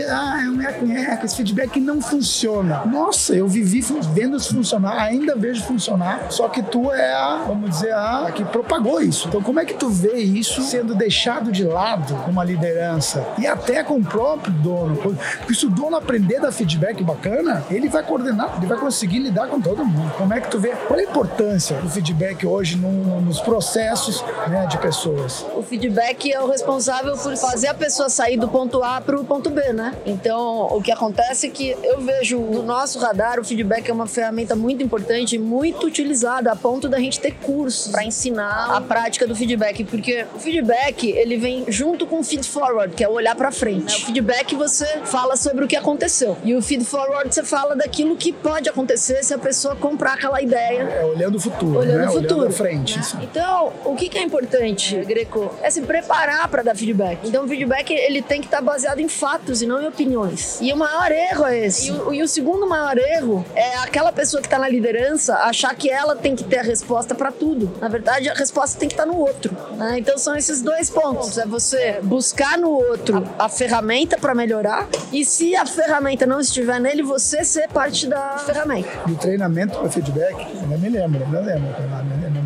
ah, 0.10 0.44
é 0.44 0.50
um 0.50 0.62
eco, 0.62 1.26
esse 1.26 1.36
feedback 1.36 1.80
não 1.80 2.02
funciona. 2.02 2.84
Nossa, 2.86 3.34
eu 3.36 3.48
vivi 3.48 3.82
vendo 4.14 4.38
isso 4.38 4.54
funcionar, 4.54 5.02
ainda 5.02 5.36
vejo 5.36 5.64
funcionar, 5.64 6.32
só 6.32 6.48
que 6.48 6.62
tu 6.62 6.92
é 6.92 7.14
a, 7.14 7.44
vamos 7.48 7.70
dizer, 7.70 7.94
a, 7.94 8.32
que 8.34 8.44
propagou 8.44 9.02
isso. 9.02 9.28
Então, 9.28 9.42
como 9.42 9.60
é 9.60 9.66
que 9.66 9.74
tu 9.74 9.90
vê 9.90 10.18
isso 10.18 10.62
sendo 10.62 10.96
deixado 10.96 11.52
de 11.52 11.64
lado 11.64 12.16
uma 12.28 12.44
liderança 12.44 13.26
e 13.38 13.48
até 13.48 13.84
com 13.84 13.96
o 13.96 14.04
próprio 14.04 14.54
dono? 14.54 14.96
Porque 14.98 15.54
se 15.54 15.66
o 15.66 15.70
dono 15.70 15.96
aprender 15.96 16.40
da 16.40 16.52
feedback 16.52 17.04
bacana, 17.04 17.64
ele 17.70 17.90
vai 17.90 18.04
coordenar, 18.04 18.58
ele 18.58 18.68
vai 18.68 18.78
conseguir 18.78 19.20
lidar 19.20 19.48
com 19.48 19.60
todo 19.60 19.86
mundo. 19.86 20.12
Como 20.18 20.34
é 20.34 20.40
que 20.40 20.50
tu 20.50 20.60
vê? 20.60 20.70
Qual 20.88 21.00
é 21.00 21.04
a 21.04 21.06
importância 21.06 21.78
do 21.78 21.90
feedback 21.90 22.46
hoje 22.46 22.78
no, 22.78 23.22
nos 23.22 23.40
processos 23.40 24.24
né, 24.48 24.66
de 24.68 24.78
pessoas? 24.78 25.46
O 25.56 25.64
feedback 25.64 26.32
é 26.32 26.42
o 26.42 26.50
responsável 26.50 27.18
por 27.18 27.36
fazer 27.38 27.68
a 27.68 27.74
pessoa 27.74 28.10
sair 28.10 28.38
do 28.38 28.48
ponto 28.48 28.84
A 28.84 29.02
para 29.02 29.20
o 29.20 29.24
ponto 29.24 29.50
B, 29.50 29.74
né? 29.74 29.79
Então, 30.06 30.68
o 30.68 30.82
que 30.82 30.92
acontece 30.92 31.48
é 31.48 31.50
que 31.50 31.76
eu 31.84 32.02
vejo 32.02 32.40
no 32.40 32.64
nosso 32.64 33.00
radar 33.00 33.40
o 33.40 33.44
feedback 33.44 33.90
é 33.90 33.94
uma 33.94 34.08
ferramenta 34.08 34.56
muito 34.56 34.84
importante 34.84 35.36
e 35.36 35.40
muito 35.40 35.86
utilizada 35.86 36.52
a 36.52 36.56
ponto 36.56 36.88
da 36.88 37.00
gente 37.00 37.20
ter 37.20 37.36
cursos 37.36 37.92
para 37.92 38.04
ensinar 38.04 38.76
a 38.76 38.82
prática 38.82 39.28
do 39.28 39.36
feedback, 39.36 39.84
porque 39.84 40.26
o 40.36 40.40
feedback 40.40 41.10
ele 41.10 41.38
vem 41.38 41.66
junto 41.68 42.06
com 42.06 42.20
o 42.20 42.24
feed 42.24 42.46
forward, 42.48 42.94
que 42.96 43.04
é 43.04 43.10
o 43.10 43.14
olhar 43.14 43.36
para 43.36 43.52
frente. 43.52 44.04
O 44.04 44.06
feedback 44.08 44.56
você 44.56 44.86
fala 45.06 45.36
sobre 45.36 45.66
o 45.66 45.68
que 45.68 45.76
aconteceu 45.76 46.38
e 46.44 46.56
o 46.56 46.62
feed 46.62 46.84
forward 46.84 47.34
você 47.34 47.44
fala 47.44 47.76
daquilo 47.76 48.16
que 48.16 48.32
pode 48.32 48.70
acontecer 48.70 49.24
se 49.24 49.34
a 49.34 49.38
pessoa 49.38 49.76
comprar 49.76 50.14
aquela 50.14 50.42
ideia. 50.42 50.82
É 50.82 51.06
olhando 51.06 51.36
o 51.36 51.40
futuro, 51.40 51.80
olhando 51.80 51.98
né? 51.98 52.10
o 52.10 52.12
futuro, 52.12 52.40
olhando 52.42 52.54
frente. 52.54 52.98
Né? 52.98 53.04
Então, 53.24 53.74
o 53.86 53.96
que 53.96 54.18
é 54.18 54.24
importante, 54.24 54.96
Greco, 55.06 55.54
é 55.62 55.70
se 55.70 55.82
preparar 55.82 56.48
para 56.48 56.64
dar 56.64 56.76
feedback. 56.76 57.20
Então, 57.24 57.46
o 57.46 57.48
feedback 57.48 57.92
ele 57.92 58.22
tem 58.22 58.42
que 58.42 58.48
estar 58.48 58.62
baseado 58.62 59.00
em 59.00 59.08
fatos 59.08 59.62
e 59.62 59.68
não 59.70 59.82
em 59.82 59.88
opiniões. 59.88 60.60
E 60.60 60.74
o 60.74 60.78
maior 60.78 61.12
erro 61.12 61.46
é 61.46 61.66
esse. 61.66 61.90
E 61.90 61.92
o, 61.92 62.14
e 62.14 62.24
o 62.24 62.28
segundo 62.28 62.68
maior 62.68 62.98
erro 62.98 63.46
é 63.56 63.78
aquela 63.78 64.12
pessoa 64.12 64.42
que 64.42 64.48
está 64.48 64.58
na 64.58 64.68
liderança 64.68 65.36
achar 65.36 65.74
que 65.76 65.90
ela 65.90 66.16
tem 66.16 66.36
que 66.36 66.44
ter 66.44 66.58
a 66.58 66.64
resposta 66.64 67.14
para 67.14 67.32
tudo. 67.32 67.72
Na 67.80 67.88
verdade, 67.88 68.28
a 68.30 68.34
resposta 68.34 68.80
tem 68.80 68.90
que 68.90 68.96
estar 68.96 69.06
no 69.06 69.18
outro. 69.18 69.56
Né? 69.78 70.00
Então, 70.00 70.18
são 70.18 70.36
esses 70.36 70.62
dois 70.62 70.90
pontos. 70.90 71.38
É 71.38 71.46
você 71.46 72.00
buscar 72.02 72.58
no 72.58 72.72
outro 72.72 73.24
a, 73.38 73.46
a 73.46 73.50
ferramenta 73.50 74.18
para 74.18 74.34
melhorar 74.34 74.88
e 75.14 75.24
se 75.24 75.56
a 75.56 75.66
ferramenta 75.66 76.26
não 76.26 76.40
estiver 76.40 76.80
nele, 76.80 77.04
você 77.04 77.46
ser 77.46 77.70
parte 77.70 78.08
da 78.08 78.40
ferramenta. 78.40 78.90
E 79.08 79.12
o 79.12 79.16
treinamento 79.16 79.78
para 79.78 79.90
feedback, 79.90 80.48
eu 80.62 80.80
me 80.80 80.90
lembro, 80.90 81.22
eu 81.32 81.42
lembro. 81.44 81.70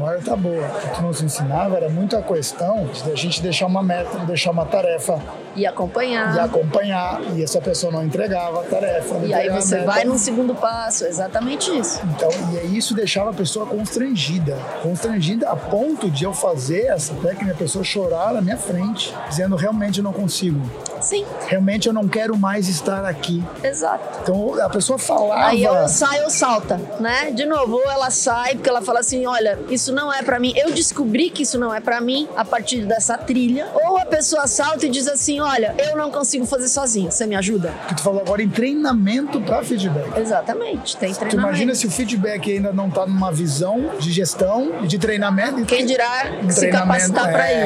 Memória 0.04 0.22
tá 0.22 0.36
boa. 0.36 0.68
O 0.68 0.96
que 0.96 1.02
nos 1.02 1.22
ensinava 1.22 1.78
era 1.78 1.88
muito 1.88 2.18
a 2.18 2.22
questão 2.22 2.86
de 2.88 3.10
a 3.10 3.16
gente 3.16 3.42
deixar 3.42 3.68
uma 3.68 3.82
meta, 3.82 4.18
deixar 4.26 4.52
uma 4.52 4.66
tarefa. 4.66 5.18
E 5.56 5.66
acompanhar. 5.66 6.36
E 6.36 6.40
acompanhar. 6.40 7.22
E 7.38 7.42
essa 7.42 7.62
pessoa 7.62 7.90
não 7.90 8.04
entregava 8.04 8.60
a 8.60 8.64
tarefa. 8.64 9.16
E 9.24 9.34
aí 9.34 9.50
você 9.50 9.80
vai 9.84 10.04
no 10.04 10.18
segundo 10.18 10.54
passo, 10.56 11.06
exatamente 11.06 11.72
isso. 11.72 12.02
Então, 12.04 12.30
e 12.66 12.78
isso 12.78 12.94
deixava 12.94 13.30
a 13.30 13.34
pessoa 13.34 13.66
constrangida. 13.66 14.58
Constrangida 14.82 15.50
a 15.50 15.56
ponto 15.56 16.12
de 16.12 16.26
eu 16.26 16.34
fazer 16.34 16.88
essa 16.88 17.14
técnica, 17.14 17.54
a 17.54 17.58
pessoa 17.58 17.82
chorar 17.86 18.34
na 18.34 18.42
minha 18.42 18.58
frente, 18.58 19.16
dizendo 19.30 19.56
realmente 19.56 20.00
eu 20.00 20.04
não 20.04 20.12
consigo. 20.12 20.60
Sim. 21.00 21.26
Realmente 21.48 21.88
eu 21.88 21.94
não 21.94 22.08
quero 22.08 22.38
mais 22.38 22.68
estar 22.68 23.06
aqui. 23.06 23.44
Exato. 23.64 24.20
Então 24.22 24.62
a 24.62 24.70
pessoa 24.70 24.98
falava. 24.98 25.48
Aí 25.48 25.66
ou 25.66 25.88
sai 25.88 26.24
ou 26.24 26.30
salta, 26.30 26.80
né? 27.00 27.32
De 27.32 27.46
novo, 27.46 27.76
ou 27.76 27.92
ela 27.92 28.10
sai 28.10 28.56
porque 28.56 28.70
ela 28.70 28.82
fala 28.82 29.00
assim: 29.00 29.26
olha, 29.26 29.60
isso 29.70 29.93
não 29.94 30.12
é 30.12 30.22
para 30.22 30.40
mim. 30.40 30.54
Eu 30.56 30.72
descobri 30.72 31.30
que 31.30 31.44
isso 31.44 31.58
não 31.58 31.74
é 31.74 31.80
para 31.80 32.02
mim 32.02 32.28
a 32.36 32.44
partir 32.44 32.86
dessa 32.86 33.18
trilha. 33.18 33.68
Ou 33.74 33.98
a 33.98 34.06
pessoa 34.06 34.48
salta 34.48 34.86
e 34.86 34.90
diz 34.90 35.08
assim: 35.08 35.40
olha, 35.40 35.76
eu 35.78 35.96
não 35.98 36.12
consigo 36.12 36.46
fazer 36.46 36.68
sozinha. 36.68 37.12
Você 37.12 37.26
me 37.26 37.36
ajuda? 37.36 37.74
Que 37.88 37.96
tu 37.96 38.04
falou 38.04 38.22
agora 38.22 38.42
em 38.42 38.50
treinamento 38.50 39.42
para 39.42 39.64
feedback. 39.64 40.18
Exatamente, 40.20 40.98
tem 40.98 41.14
treinamento. 41.14 41.36
Tu 41.36 41.48
imagina 41.48 41.76
se 41.76 41.88
o 41.88 41.92
feedback 41.92 42.52
ainda 42.52 42.74
não 42.74 42.90
tá 42.90 43.06
numa 43.06 43.32
visão 43.32 43.92
de 44.00 44.12
gestão 44.12 44.72
e 44.84 44.88
de 44.88 44.98
treinamento. 44.98 45.66
Quem 45.66 45.86
dirá 45.86 46.32
se 46.50 46.68
capacitar 46.70 47.32
para 47.32 47.52
é, 47.52 47.66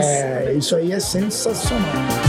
isso? 0.54 0.58
Isso 0.58 0.76
aí 0.76 0.92
é 0.92 1.00
sensacional. 1.00 2.27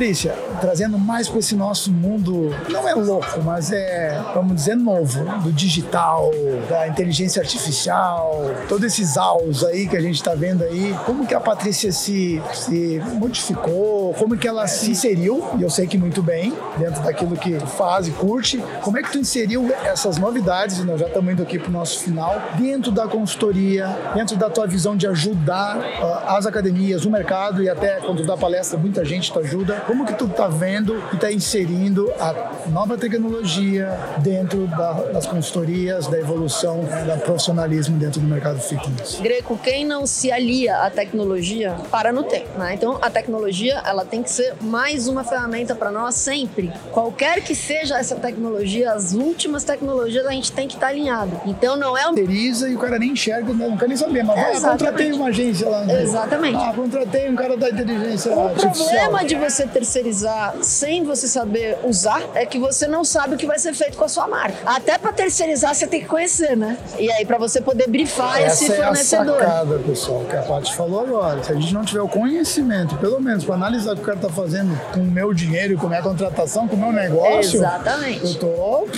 Patrícia, 0.00 0.34
trazendo 0.62 0.98
mais 0.98 1.28
para 1.28 1.40
esse 1.40 1.54
nosso 1.54 1.92
mundo, 1.92 2.56
não 2.70 2.88
é 2.88 2.94
louco, 2.94 3.42
mas 3.44 3.70
é, 3.70 4.18
vamos 4.34 4.54
dizer, 4.56 4.74
novo, 4.74 5.22
do 5.42 5.52
digital, 5.52 6.30
da 6.70 6.88
inteligência 6.88 7.42
artificial, 7.42 8.40
todos 8.66 8.86
esses 8.86 9.18
aos 9.18 9.62
aí 9.62 9.86
que 9.86 9.94
a 9.98 10.00
gente 10.00 10.14
está 10.14 10.34
vendo 10.34 10.64
aí. 10.64 10.96
Como 11.04 11.26
que 11.26 11.34
a 11.34 11.40
Patrícia 11.40 11.92
se, 11.92 12.40
se 12.54 12.98
modificou? 13.12 14.14
Como 14.14 14.38
que 14.38 14.48
ela 14.48 14.66
se 14.66 14.90
inseriu? 14.90 15.44
E 15.58 15.62
eu 15.62 15.68
sei 15.68 15.86
que 15.86 15.98
muito 15.98 16.22
bem, 16.22 16.50
dentro 16.78 17.02
daquilo 17.02 17.36
que 17.36 17.60
faz 17.60 18.08
e 18.08 18.10
curte. 18.12 18.56
Como 18.80 18.96
é 18.96 19.02
que 19.02 19.12
tu 19.12 19.18
inseriu 19.18 19.70
essas 19.84 20.16
novidades, 20.16 20.82
nós 20.82 20.98
já 20.98 21.08
estamos 21.08 21.30
indo 21.30 21.42
aqui 21.42 21.58
para 21.58 21.68
o 21.68 21.72
nosso 21.72 21.98
final, 21.98 22.40
dentro 22.58 22.90
da 22.90 23.06
consultoria, 23.06 23.86
dentro 24.14 24.34
da 24.38 24.48
tua 24.48 24.66
visão 24.66 24.96
de 24.96 25.06
ajudar 25.06 25.76
uh, 25.76 26.36
as 26.36 26.46
academias, 26.46 27.04
o 27.04 27.10
mercado 27.10 27.62
e 27.62 27.68
até 27.68 28.00
quando 28.00 28.24
dá 28.24 28.34
palestra, 28.34 28.78
muita 28.78 29.04
gente 29.04 29.30
te 29.30 29.38
ajuda. 29.38 29.89
Como 29.90 30.06
que 30.06 30.14
tu 30.14 30.28
tá 30.28 30.46
vendo 30.46 31.02
e 31.10 31.16
está 31.16 31.32
inserindo 31.32 32.12
a 32.20 32.68
nova 32.68 32.96
tecnologia 32.96 33.98
dentro 34.18 34.68
da, 34.68 34.92
das 34.92 35.26
consultorias, 35.26 36.06
da 36.06 36.16
evolução, 36.16 36.82
do 36.82 37.20
profissionalismo 37.24 37.98
dentro 37.98 38.20
do 38.20 38.26
mercado 38.28 38.60
fitness. 38.60 39.18
Greco, 39.20 39.58
quem 39.58 39.84
não 39.84 40.06
se 40.06 40.30
alia 40.30 40.76
à 40.76 40.90
tecnologia, 40.90 41.74
para 41.90 42.12
no 42.12 42.22
tempo. 42.22 42.56
Né? 42.56 42.74
Então, 42.74 43.00
a 43.02 43.10
tecnologia 43.10 43.82
ela 43.84 44.04
tem 44.04 44.22
que 44.22 44.30
ser 44.30 44.54
mais 44.60 45.08
uma 45.08 45.24
ferramenta 45.24 45.74
para 45.74 45.90
nós 45.90 46.14
sempre. 46.14 46.72
Qualquer 46.92 47.42
que 47.42 47.56
seja 47.56 47.98
essa 47.98 48.14
tecnologia, 48.14 48.92
as 48.92 49.12
últimas 49.12 49.64
tecnologias, 49.64 50.24
a 50.24 50.30
gente 50.30 50.52
tem 50.52 50.68
que 50.68 50.74
estar 50.74 50.86
tá 50.86 50.92
alinhado. 50.92 51.40
Então, 51.44 51.74
não 51.76 51.98
é. 51.98 52.04
Terceriza 52.12 52.68
e 52.68 52.76
o 52.76 52.78
cara 52.78 52.96
nem 52.96 53.10
enxerga, 53.10 53.52
não 53.52 53.76
quer 53.76 53.88
nem 53.88 53.96
saber. 53.96 54.22
Mas 54.22 54.62
ah, 54.62 54.70
contratei 54.70 55.10
uma 55.10 55.26
agência 55.26 55.68
lá. 55.68 55.84
Né? 55.84 56.00
Exatamente. 56.00 56.62
Ah, 56.62 56.72
contratei 56.72 57.28
um 57.28 57.34
cara 57.34 57.56
da 57.56 57.70
inteligência 57.70 58.32
o 58.32 58.46
artificial. 58.46 58.72
O 58.72 58.88
problema 58.88 59.24
de 59.24 59.34
você 59.34 59.66
terceirizar 59.80 60.56
sem 60.62 61.04
você 61.04 61.26
saber 61.26 61.78
usar 61.84 62.22
é 62.34 62.44
que 62.44 62.58
você 62.58 62.86
não 62.86 63.02
sabe 63.02 63.34
o 63.34 63.38
que 63.38 63.46
vai 63.46 63.58
ser 63.58 63.74
feito 63.74 63.96
com 63.96 64.04
a 64.04 64.08
sua 64.08 64.28
marca. 64.28 64.58
Até 64.66 64.98
para 64.98 65.12
terceirizar 65.12 65.74
você 65.74 65.86
tem 65.86 66.00
que 66.00 66.06
conhecer, 66.06 66.56
né? 66.56 66.76
E 66.98 67.10
aí 67.10 67.24
para 67.24 67.38
você 67.38 67.60
poder 67.60 67.88
brifar 67.88 68.40
Essa 68.40 68.64
esse 68.64 68.76
fornecedor. 68.76 69.36
Essa 69.36 69.44
é 69.44 69.46
a 69.46 69.50
sacada, 69.50 69.78
pessoal, 69.78 70.24
que 70.28 70.36
a 70.36 70.42
Paty 70.42 70.76
falou 70.76 71.00
agora. 71.00 71.42
Se 71.42 71.52
a 71.52 71.54
gente 71.54 71.72
não 71.72 71.84
tiver 71.84 72.02
o 72.02 72.08
conhecimento, 72.08 72.96
pelo 72.98 73.20
menos 73.20 73.44
para 73.44 73.54
analisar 73.54 73.92
o 73.92 73.96
que 73.96 74.02
o 74.02 74.04
cara 74.04 74.18
tá 74.18 74.28
fazendo 74.28 74.78
com 74.92 75.00
o 75.00 75.04
meu 75.04 75.32
dinheiro, 75.32 75.78
com 75.78 75.86
a 75.86 75.90
minha 75.90 76.02
contratação, 76.02 76.68
com 76.68 76.76
o 76.76 76.78
meu 76.78 76.92
negócio, 76.92 77.58
Exatamente. 77.58 78.24
eu 78.24 78.34
tô 78.34 78.88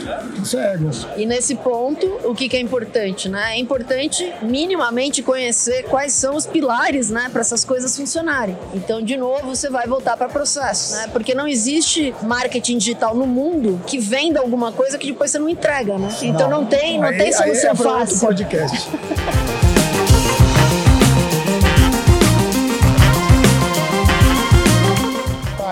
cego. 0.44 0.90
E 1.16 1.26
nesse 1.26 1.54
ponto, 1.54 2.06
o 2.24 2.34
que, 2.34 2.48
que 2.48 2.56
é 2.56 2.60
importante, 2.60 3.28
né? 3.28 3.52
É 3.52 3.58
importante 3.58 4.32
minimamente 4.42 5.22
conhecer 5.22 5.84
quais 5.84 6.12
são 6.12 6.34
os 6.34 6.46
pilares, 6.46 7.10
né, 7.10 7.28
para 7.30 7.40
essas 7.40 7.64
coisas 7.64 7.96
funcionarem. 7.96 8.56
Então, 8.74 9.00
de 9.00 9.16
novo, 9.16 9.54
você 9.54 9.70
vai 9.70 9.86
voltar 9.86 10.16
para 10.16 10.28
processo, 10.28 10.71
né? 10.92 11.08
Porque 11.12 11.34
não 11.34 11.46
existe 11.46 12.14
marketing 12.22 12.78
digital 12.78 13.14
no 13.14 13.26
mundo 13.26 13.80
que 13.86 13.98
venda 13.98 14.40
alguma 14.40 14.72
coisa 14.72 14.98
que 14.98 15.06
depois 15.06 15.30
você 15.30 15.38
não 15.38 15.48
entrega, 15.48 15.98
né? 15.98 16.08
Então 16.22 16.48
não, 16.48 16.62
não 16.62 16.66
tem, 16.66 16.98
não 16.98 17.08
aí, 17.08 17.18
tem 17.18 17.32
solução 17.32 17.70
aí 17.70 17.76
é 17.76 17.82
fácil. 17.82 18.28
Outro 18.28 18.46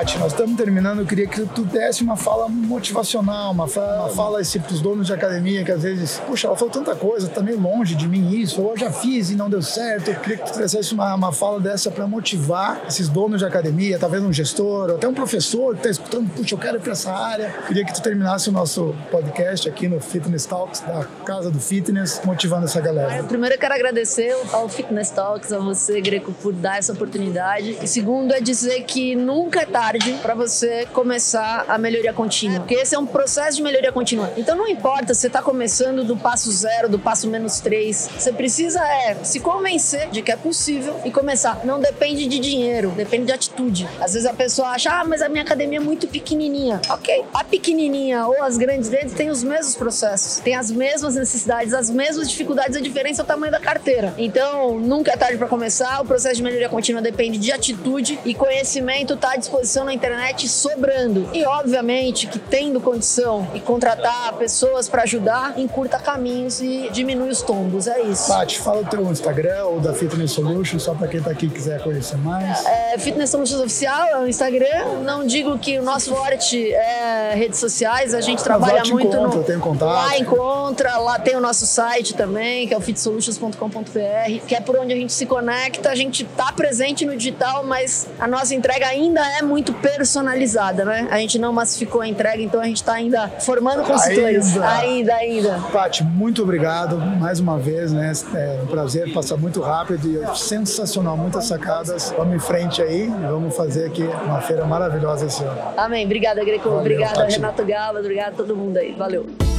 podcast. 0.00 0.20
nós 0.20 0.32
estamos 0.32 0.56
terminando. 0.56 1.00
Eu 1.00 1.06
queria 1.06 1.26
que 1.26 1.44
tu 1.46 1.64
desse 1.64 2.02
uma 2.02 2.16
fala 2.16 2.48
motivacional, 2.48 3.52
uma 3.52 3.66
fala, 3.66 4.04
uma 4.04 4.08
fala 4.10 4.40
assim, 4.40 4.60
para 4.60 4.72
os 4.72 4.80
donos 4.80 5.06
de 5.06 5.12
academia 5.12 5.64
que 5.64 5.72
às 5.72 5.82
vezes, 5.82 6.20
puxa, 6.26 6.46
ela 6.46 6.56
falou 6.56 6.72
tanta 6.72 6.94
coisa, 6.94 7.28
tá 7.28 7.42
meio 7.42 7.58
longe 7.58 7.94
de 7.94 8.06
mim 8.06 8.30
isso, 8.30 8.62
ou 8.62 8.70
eu 8.70 8.76
já 8.76 8.92
fiz 8.92 9.30
e 9.30 9.34
não 9.34 9.48
deu 9.48 9.62
certo. 9.62 10.10
Eu 10.10 10.20
queria 10.20 10.38
que 10.38 10.44
tu 10.44 10.52
trouxesse 10.52 10.92
uma, 10.92 11.14
uma 11.14 11.32
fala 11.32 11.58
dessa 11.58 11.90
para 11.90 12.06
motivar 12.06 12.82
esses 12.86 13.08
donos 13.08 13.40
de 13.40 13.44
academia, 13.44 13.98
talvez 13.98 14.22
um 14.22 14.32
gestor, 14.32 14.90
ou 14.90 14.96
até 14.96 15.08
um 15.08 15.14
professor 15.14 15.72
que 15.72 15.80
está 15.80 15.90
escutando, 15.90 16.30
puxa, 16.30 16.54
eu 16.54 16.58
quero 16.58 16.76
ir 16.76 16.80
para 16.80 16.92
essa 16.92 17.12
área. 17.12 17.54
Eu 17.62 17.66
queria 17.66 17.84
que 17.84 17.94
tu 17.94 18.02
terminasse 18.02 18.48
o 18.48 18.52
nosso 18.52 18.94
podcast 19.10 19.68
aqui 19.68 19.88
no 19.88 20.00
Fitness 20.00 20.46
Talks, 20.46 20.80
da 20.80 21.04
Casa 21.24 21.50
do 21.50 21.58
Fitness, 21.58 22.20
motivando 22.24 22.66
essa 22.66 22.80
galera. 22.80 23.22
Primeiro, 23.24 23.54
eu 23.54 23.58
quero 23.58 23.74
agradecer 23.74 24.36
ao 24.52 24.68
Fitness 24.68 25.10
Talks, 25.10 25.52
a 25.52 25.58
você, 25.58 26.00
Greco, 26.00 26.32
por 26.32 26.52
dar 26.52 26.78
essa 26.78 26.92
oportunidade. 26.92 27.78
E 27.82 27.88
segundo, 27.88 28.32
é 28.32 28.40
dizer 28.40 28.82
que 28.84 29.14
nunca 29.16 29.60
é 29.60 29.66
tarde 29.90 30.18
para 30.22 30.34
você 30.34 30.86
começar 30.92 31.64
a 31.66 31.76
melhoria 31.76 32.12
contínua. 32.12 32.60
Porque 32.60 32.74
esse 32.74 32.94
é 32.94 32.98
um 32.98 33.06
processo 33.06 33.56
de 33.56 33.62
melhoria 33.62 33.90
contínua. 33.90 34.32
Então 34.36 34.56
não 34.56 34.68
importa 34.68 35.14
se 35.14 35.22
você 35.22 35.26
está 35.26 35.42
começando 35.42 36.04
do 36.04 36.16
passo 36.16 36.50
zero, 36.52 36.88
do 36.88 36.98
passo 36.98 37.26
menos 37.28 37.58
três. 37.58 38.08
Você 38.16 38.32
precisa 38.32 38.80
é 38.80 39.16
se 39.24 39.40
convencer 39.40 40.08
de 40.10 40.22
que 40.22 40.30
é 40.30 40.36
possível 40.36 41.00
e 41.04 41.10
começar. 41.10 41.64
Não 41.64 41.80
depende 41.80 42.26
de 42.26 42.38
dinheiro, 42.38 42.90
depende 42.90 43.26
de 43.26 43.32
atitude. 43.32 43.88
Às 44.00 44.12
vezes 44.12 44.26
a 44.26 44.32
pessoa 44.32 44.68
acha, 44.68 44.90
ah, 44.92 45.04
mas 45.04 45.22
a 45.22 45.28
minha 45.28 45.42
academia 45.42 45.78
é 45.78 45.82
muito 45.82 46.06
pequenininha. 46.06 46.80
Ok. 46.88 47.24
A 47.34 47.42
pequenininha 47.42 48.26
ou 48.26 48.42
as 48.44 48.56
grandes 48.56 48.88
deles 48.88 49.12
têm 49.12 49.28
os 49.28 49.42
mesmos 49.42 49.74
processos, 49.74 50.38
têm 50.38 50.54
as 50.54 50.70
mesmas 50.70 51.16
necessidades, 51.16 51.74
as 51.74 51.90
mesmas 51.90 52.30
dificuldades. 52.30 52.76
A 52.76 52.80
diferença 52.80 53.22
é 53.22 53.24
o 53.24 53.26
tamanho 53.26 53.50
da 53.50 53.60
carteira. 53.60 54.14
Então 54.16 54.78
nunca 54.78 55.12
é 55.12 55.16
tarde 55.16 55.36
para 55.36 55.48
começar. 55.48 56.00
O 56.00 56.04
processo 56.04 56.36
de 56.36 56.42
melhoria 56.44 56.68
contínua 56.68 57.02
depende 57.02 57.38
de 57.38 57.50
atitude 57.50 58.20
e 58.24 58.34
conhecimento 58.34 59.14
está 59.14 59.32
à 59.32 59.36
disposição 59.36 59.79
na 59.84 59.92
internet 59.92 60.48
sobrando. 60.48 61.28
E 61.32 61.44
obviamente 61.44 62.26
que 62.26 62.38
tendo 62.38 62.80
condição 62.80 63.46
e 63.54 63.60
contratar 63.60 64.34
pessoas 64.34 64.88
para 64.88 65.02
ajudar, 65.02 65.58
encurta 65.58 65.98
caminhos 65.98 66.60
e 66.60 66.88
diminui 66.92 67.30
os 67.30 67.42
tombos. 67.42 67.86
É 67.86 68.00
isso. 68.02 68.28
Paty, 68.28 68.58
fala 68.58 68.82
o 68.82 68.84
teu 68.84 69.02
Instagram 69.10 69.64
ou 69.64 69.80
da 69.80 69.92
Fitness 69.92 70.32
Solutions, 70.32 70.82
só 70.82 70.94
para 70.94 71.08
quem 71.08 71.20
tá 71.22 71.30
aqui 71.30 71.46
e 71.46 71.50
quiser 71.50 71.82
conhecer 71.82 72.16
mais. 72.18 72.64
É, 72.66 72.98
Fitness 72.98 73.30
Solutions 73.30 73.60
Oficial 73.60 74.06
é 74.06 74.18
o 74.18 74.26
Instagram. 74.26 75.02
Não 75.04 75.26
digo 75.26 75.58
que 75.58 75.78
o 75.78 75.82
nosso 75.82 76.10
forte 76.10 76.72
é 76.72 77.34
redes 77.34 77.58
sociais, 77.58 78.14
a 78.14 78.20
gente 78.20 78.42
trabalha 78.42 78.82
muito. 78.84 79.16
Encontra, 79.16 79.38
no... 79.38 79.44
tem 79.44 79.58
contato. 79.58 79.90
Lá 79.90 80.18
encontra, 80.18 80.98
lá 80.98 81.18
tem 81.18 81.36
o 81.36 81.40
nosso 81.40 81.66
site 81.66 82.14
também, 82.14 82.66
que 82.66 82.74
é 82.74 82.76
o 82.76 82.80
fitsolutions.com.br, 82.80 84.46
que 84.46 84.54
é 84.54 84.60
por 84.60 84.76
onde 84.76 84.92
a 84.92 84.96
gente 84.96 85.12
se 85.12 85.26
conecta. 85.26 85.90
A 85.90 85.94
gente 85.94 86.24
tá 86.24 86.52
presente 86.52 87.04
no 87.04 87.16
digital, 87.16 87.64
mas 87.64 88.06
a 88.18 88.26
nossa 88.26 88.54
entrega 88.54 88.86
ainda 88.86 89.20
é 89.38 89.42
muito 89.42 89.69
personalizada, 89.72 90.84
né? 90.84 91.08
A 91.10 91.18
gente 91.18 91.38
não 91.38 91.52
massificou 91.52 92.00
a 92.00 92.08
entrega, 92.08 92.42
então 92.42 92.60
a 92.60 92.64
gente 92.64 92.76
está 92.76 92.94
ainda 92.94 93.28
formando 93.40 93.82
consultores. 93.84 94.54
Ainda, 94.56 94.66
ainda. 94.66 95.14
ainda. 95.14 95.60
Paty, 95.72 96.04
muito 96.04 96.42
obrigado 96.42 96.96
mais 96.96 97.40
uma 97.40 97.58
vez, 97.58 97.92
né? 97.92 98.12
É 98.34 98.60
um 98.62 98.66
prazer, 98.66 99.12
passar 99.12 99.36
muito 99.36 99.60
rápido 99.60 100.08
e 100.08 100.38
sensacional, 100.38 101.16
muitas 101.16 101.44
sacadas. 101.44 102.12
Vamos 102.16 102.36
em 102.36 102.38
frente 102.38 102.82
aí, 102.82 103.06
vamos 103.08 103.56
fazer 103.56 103.86
aqui 103.86 104.02
uma 104.02 104.40
feira 104.40 104.64
maravilhosa 104.64 105.26
esse 105.26 105.42
ano. 105.42 105.60
Amém. 105.76 106.04
Obrigada, 106.04 106.44
Greco. 106.44 106.68
Obrigada, 106.68 107.24
Renato 107.26 107.64
Gala. 107.64 108.00
Obrigada 108.00 108.30
a 108.30 108.34
todo 108.34 108.56
mundo 108.56 108.76
aí. 108.76 108.92
Valeu. 108.92 109.49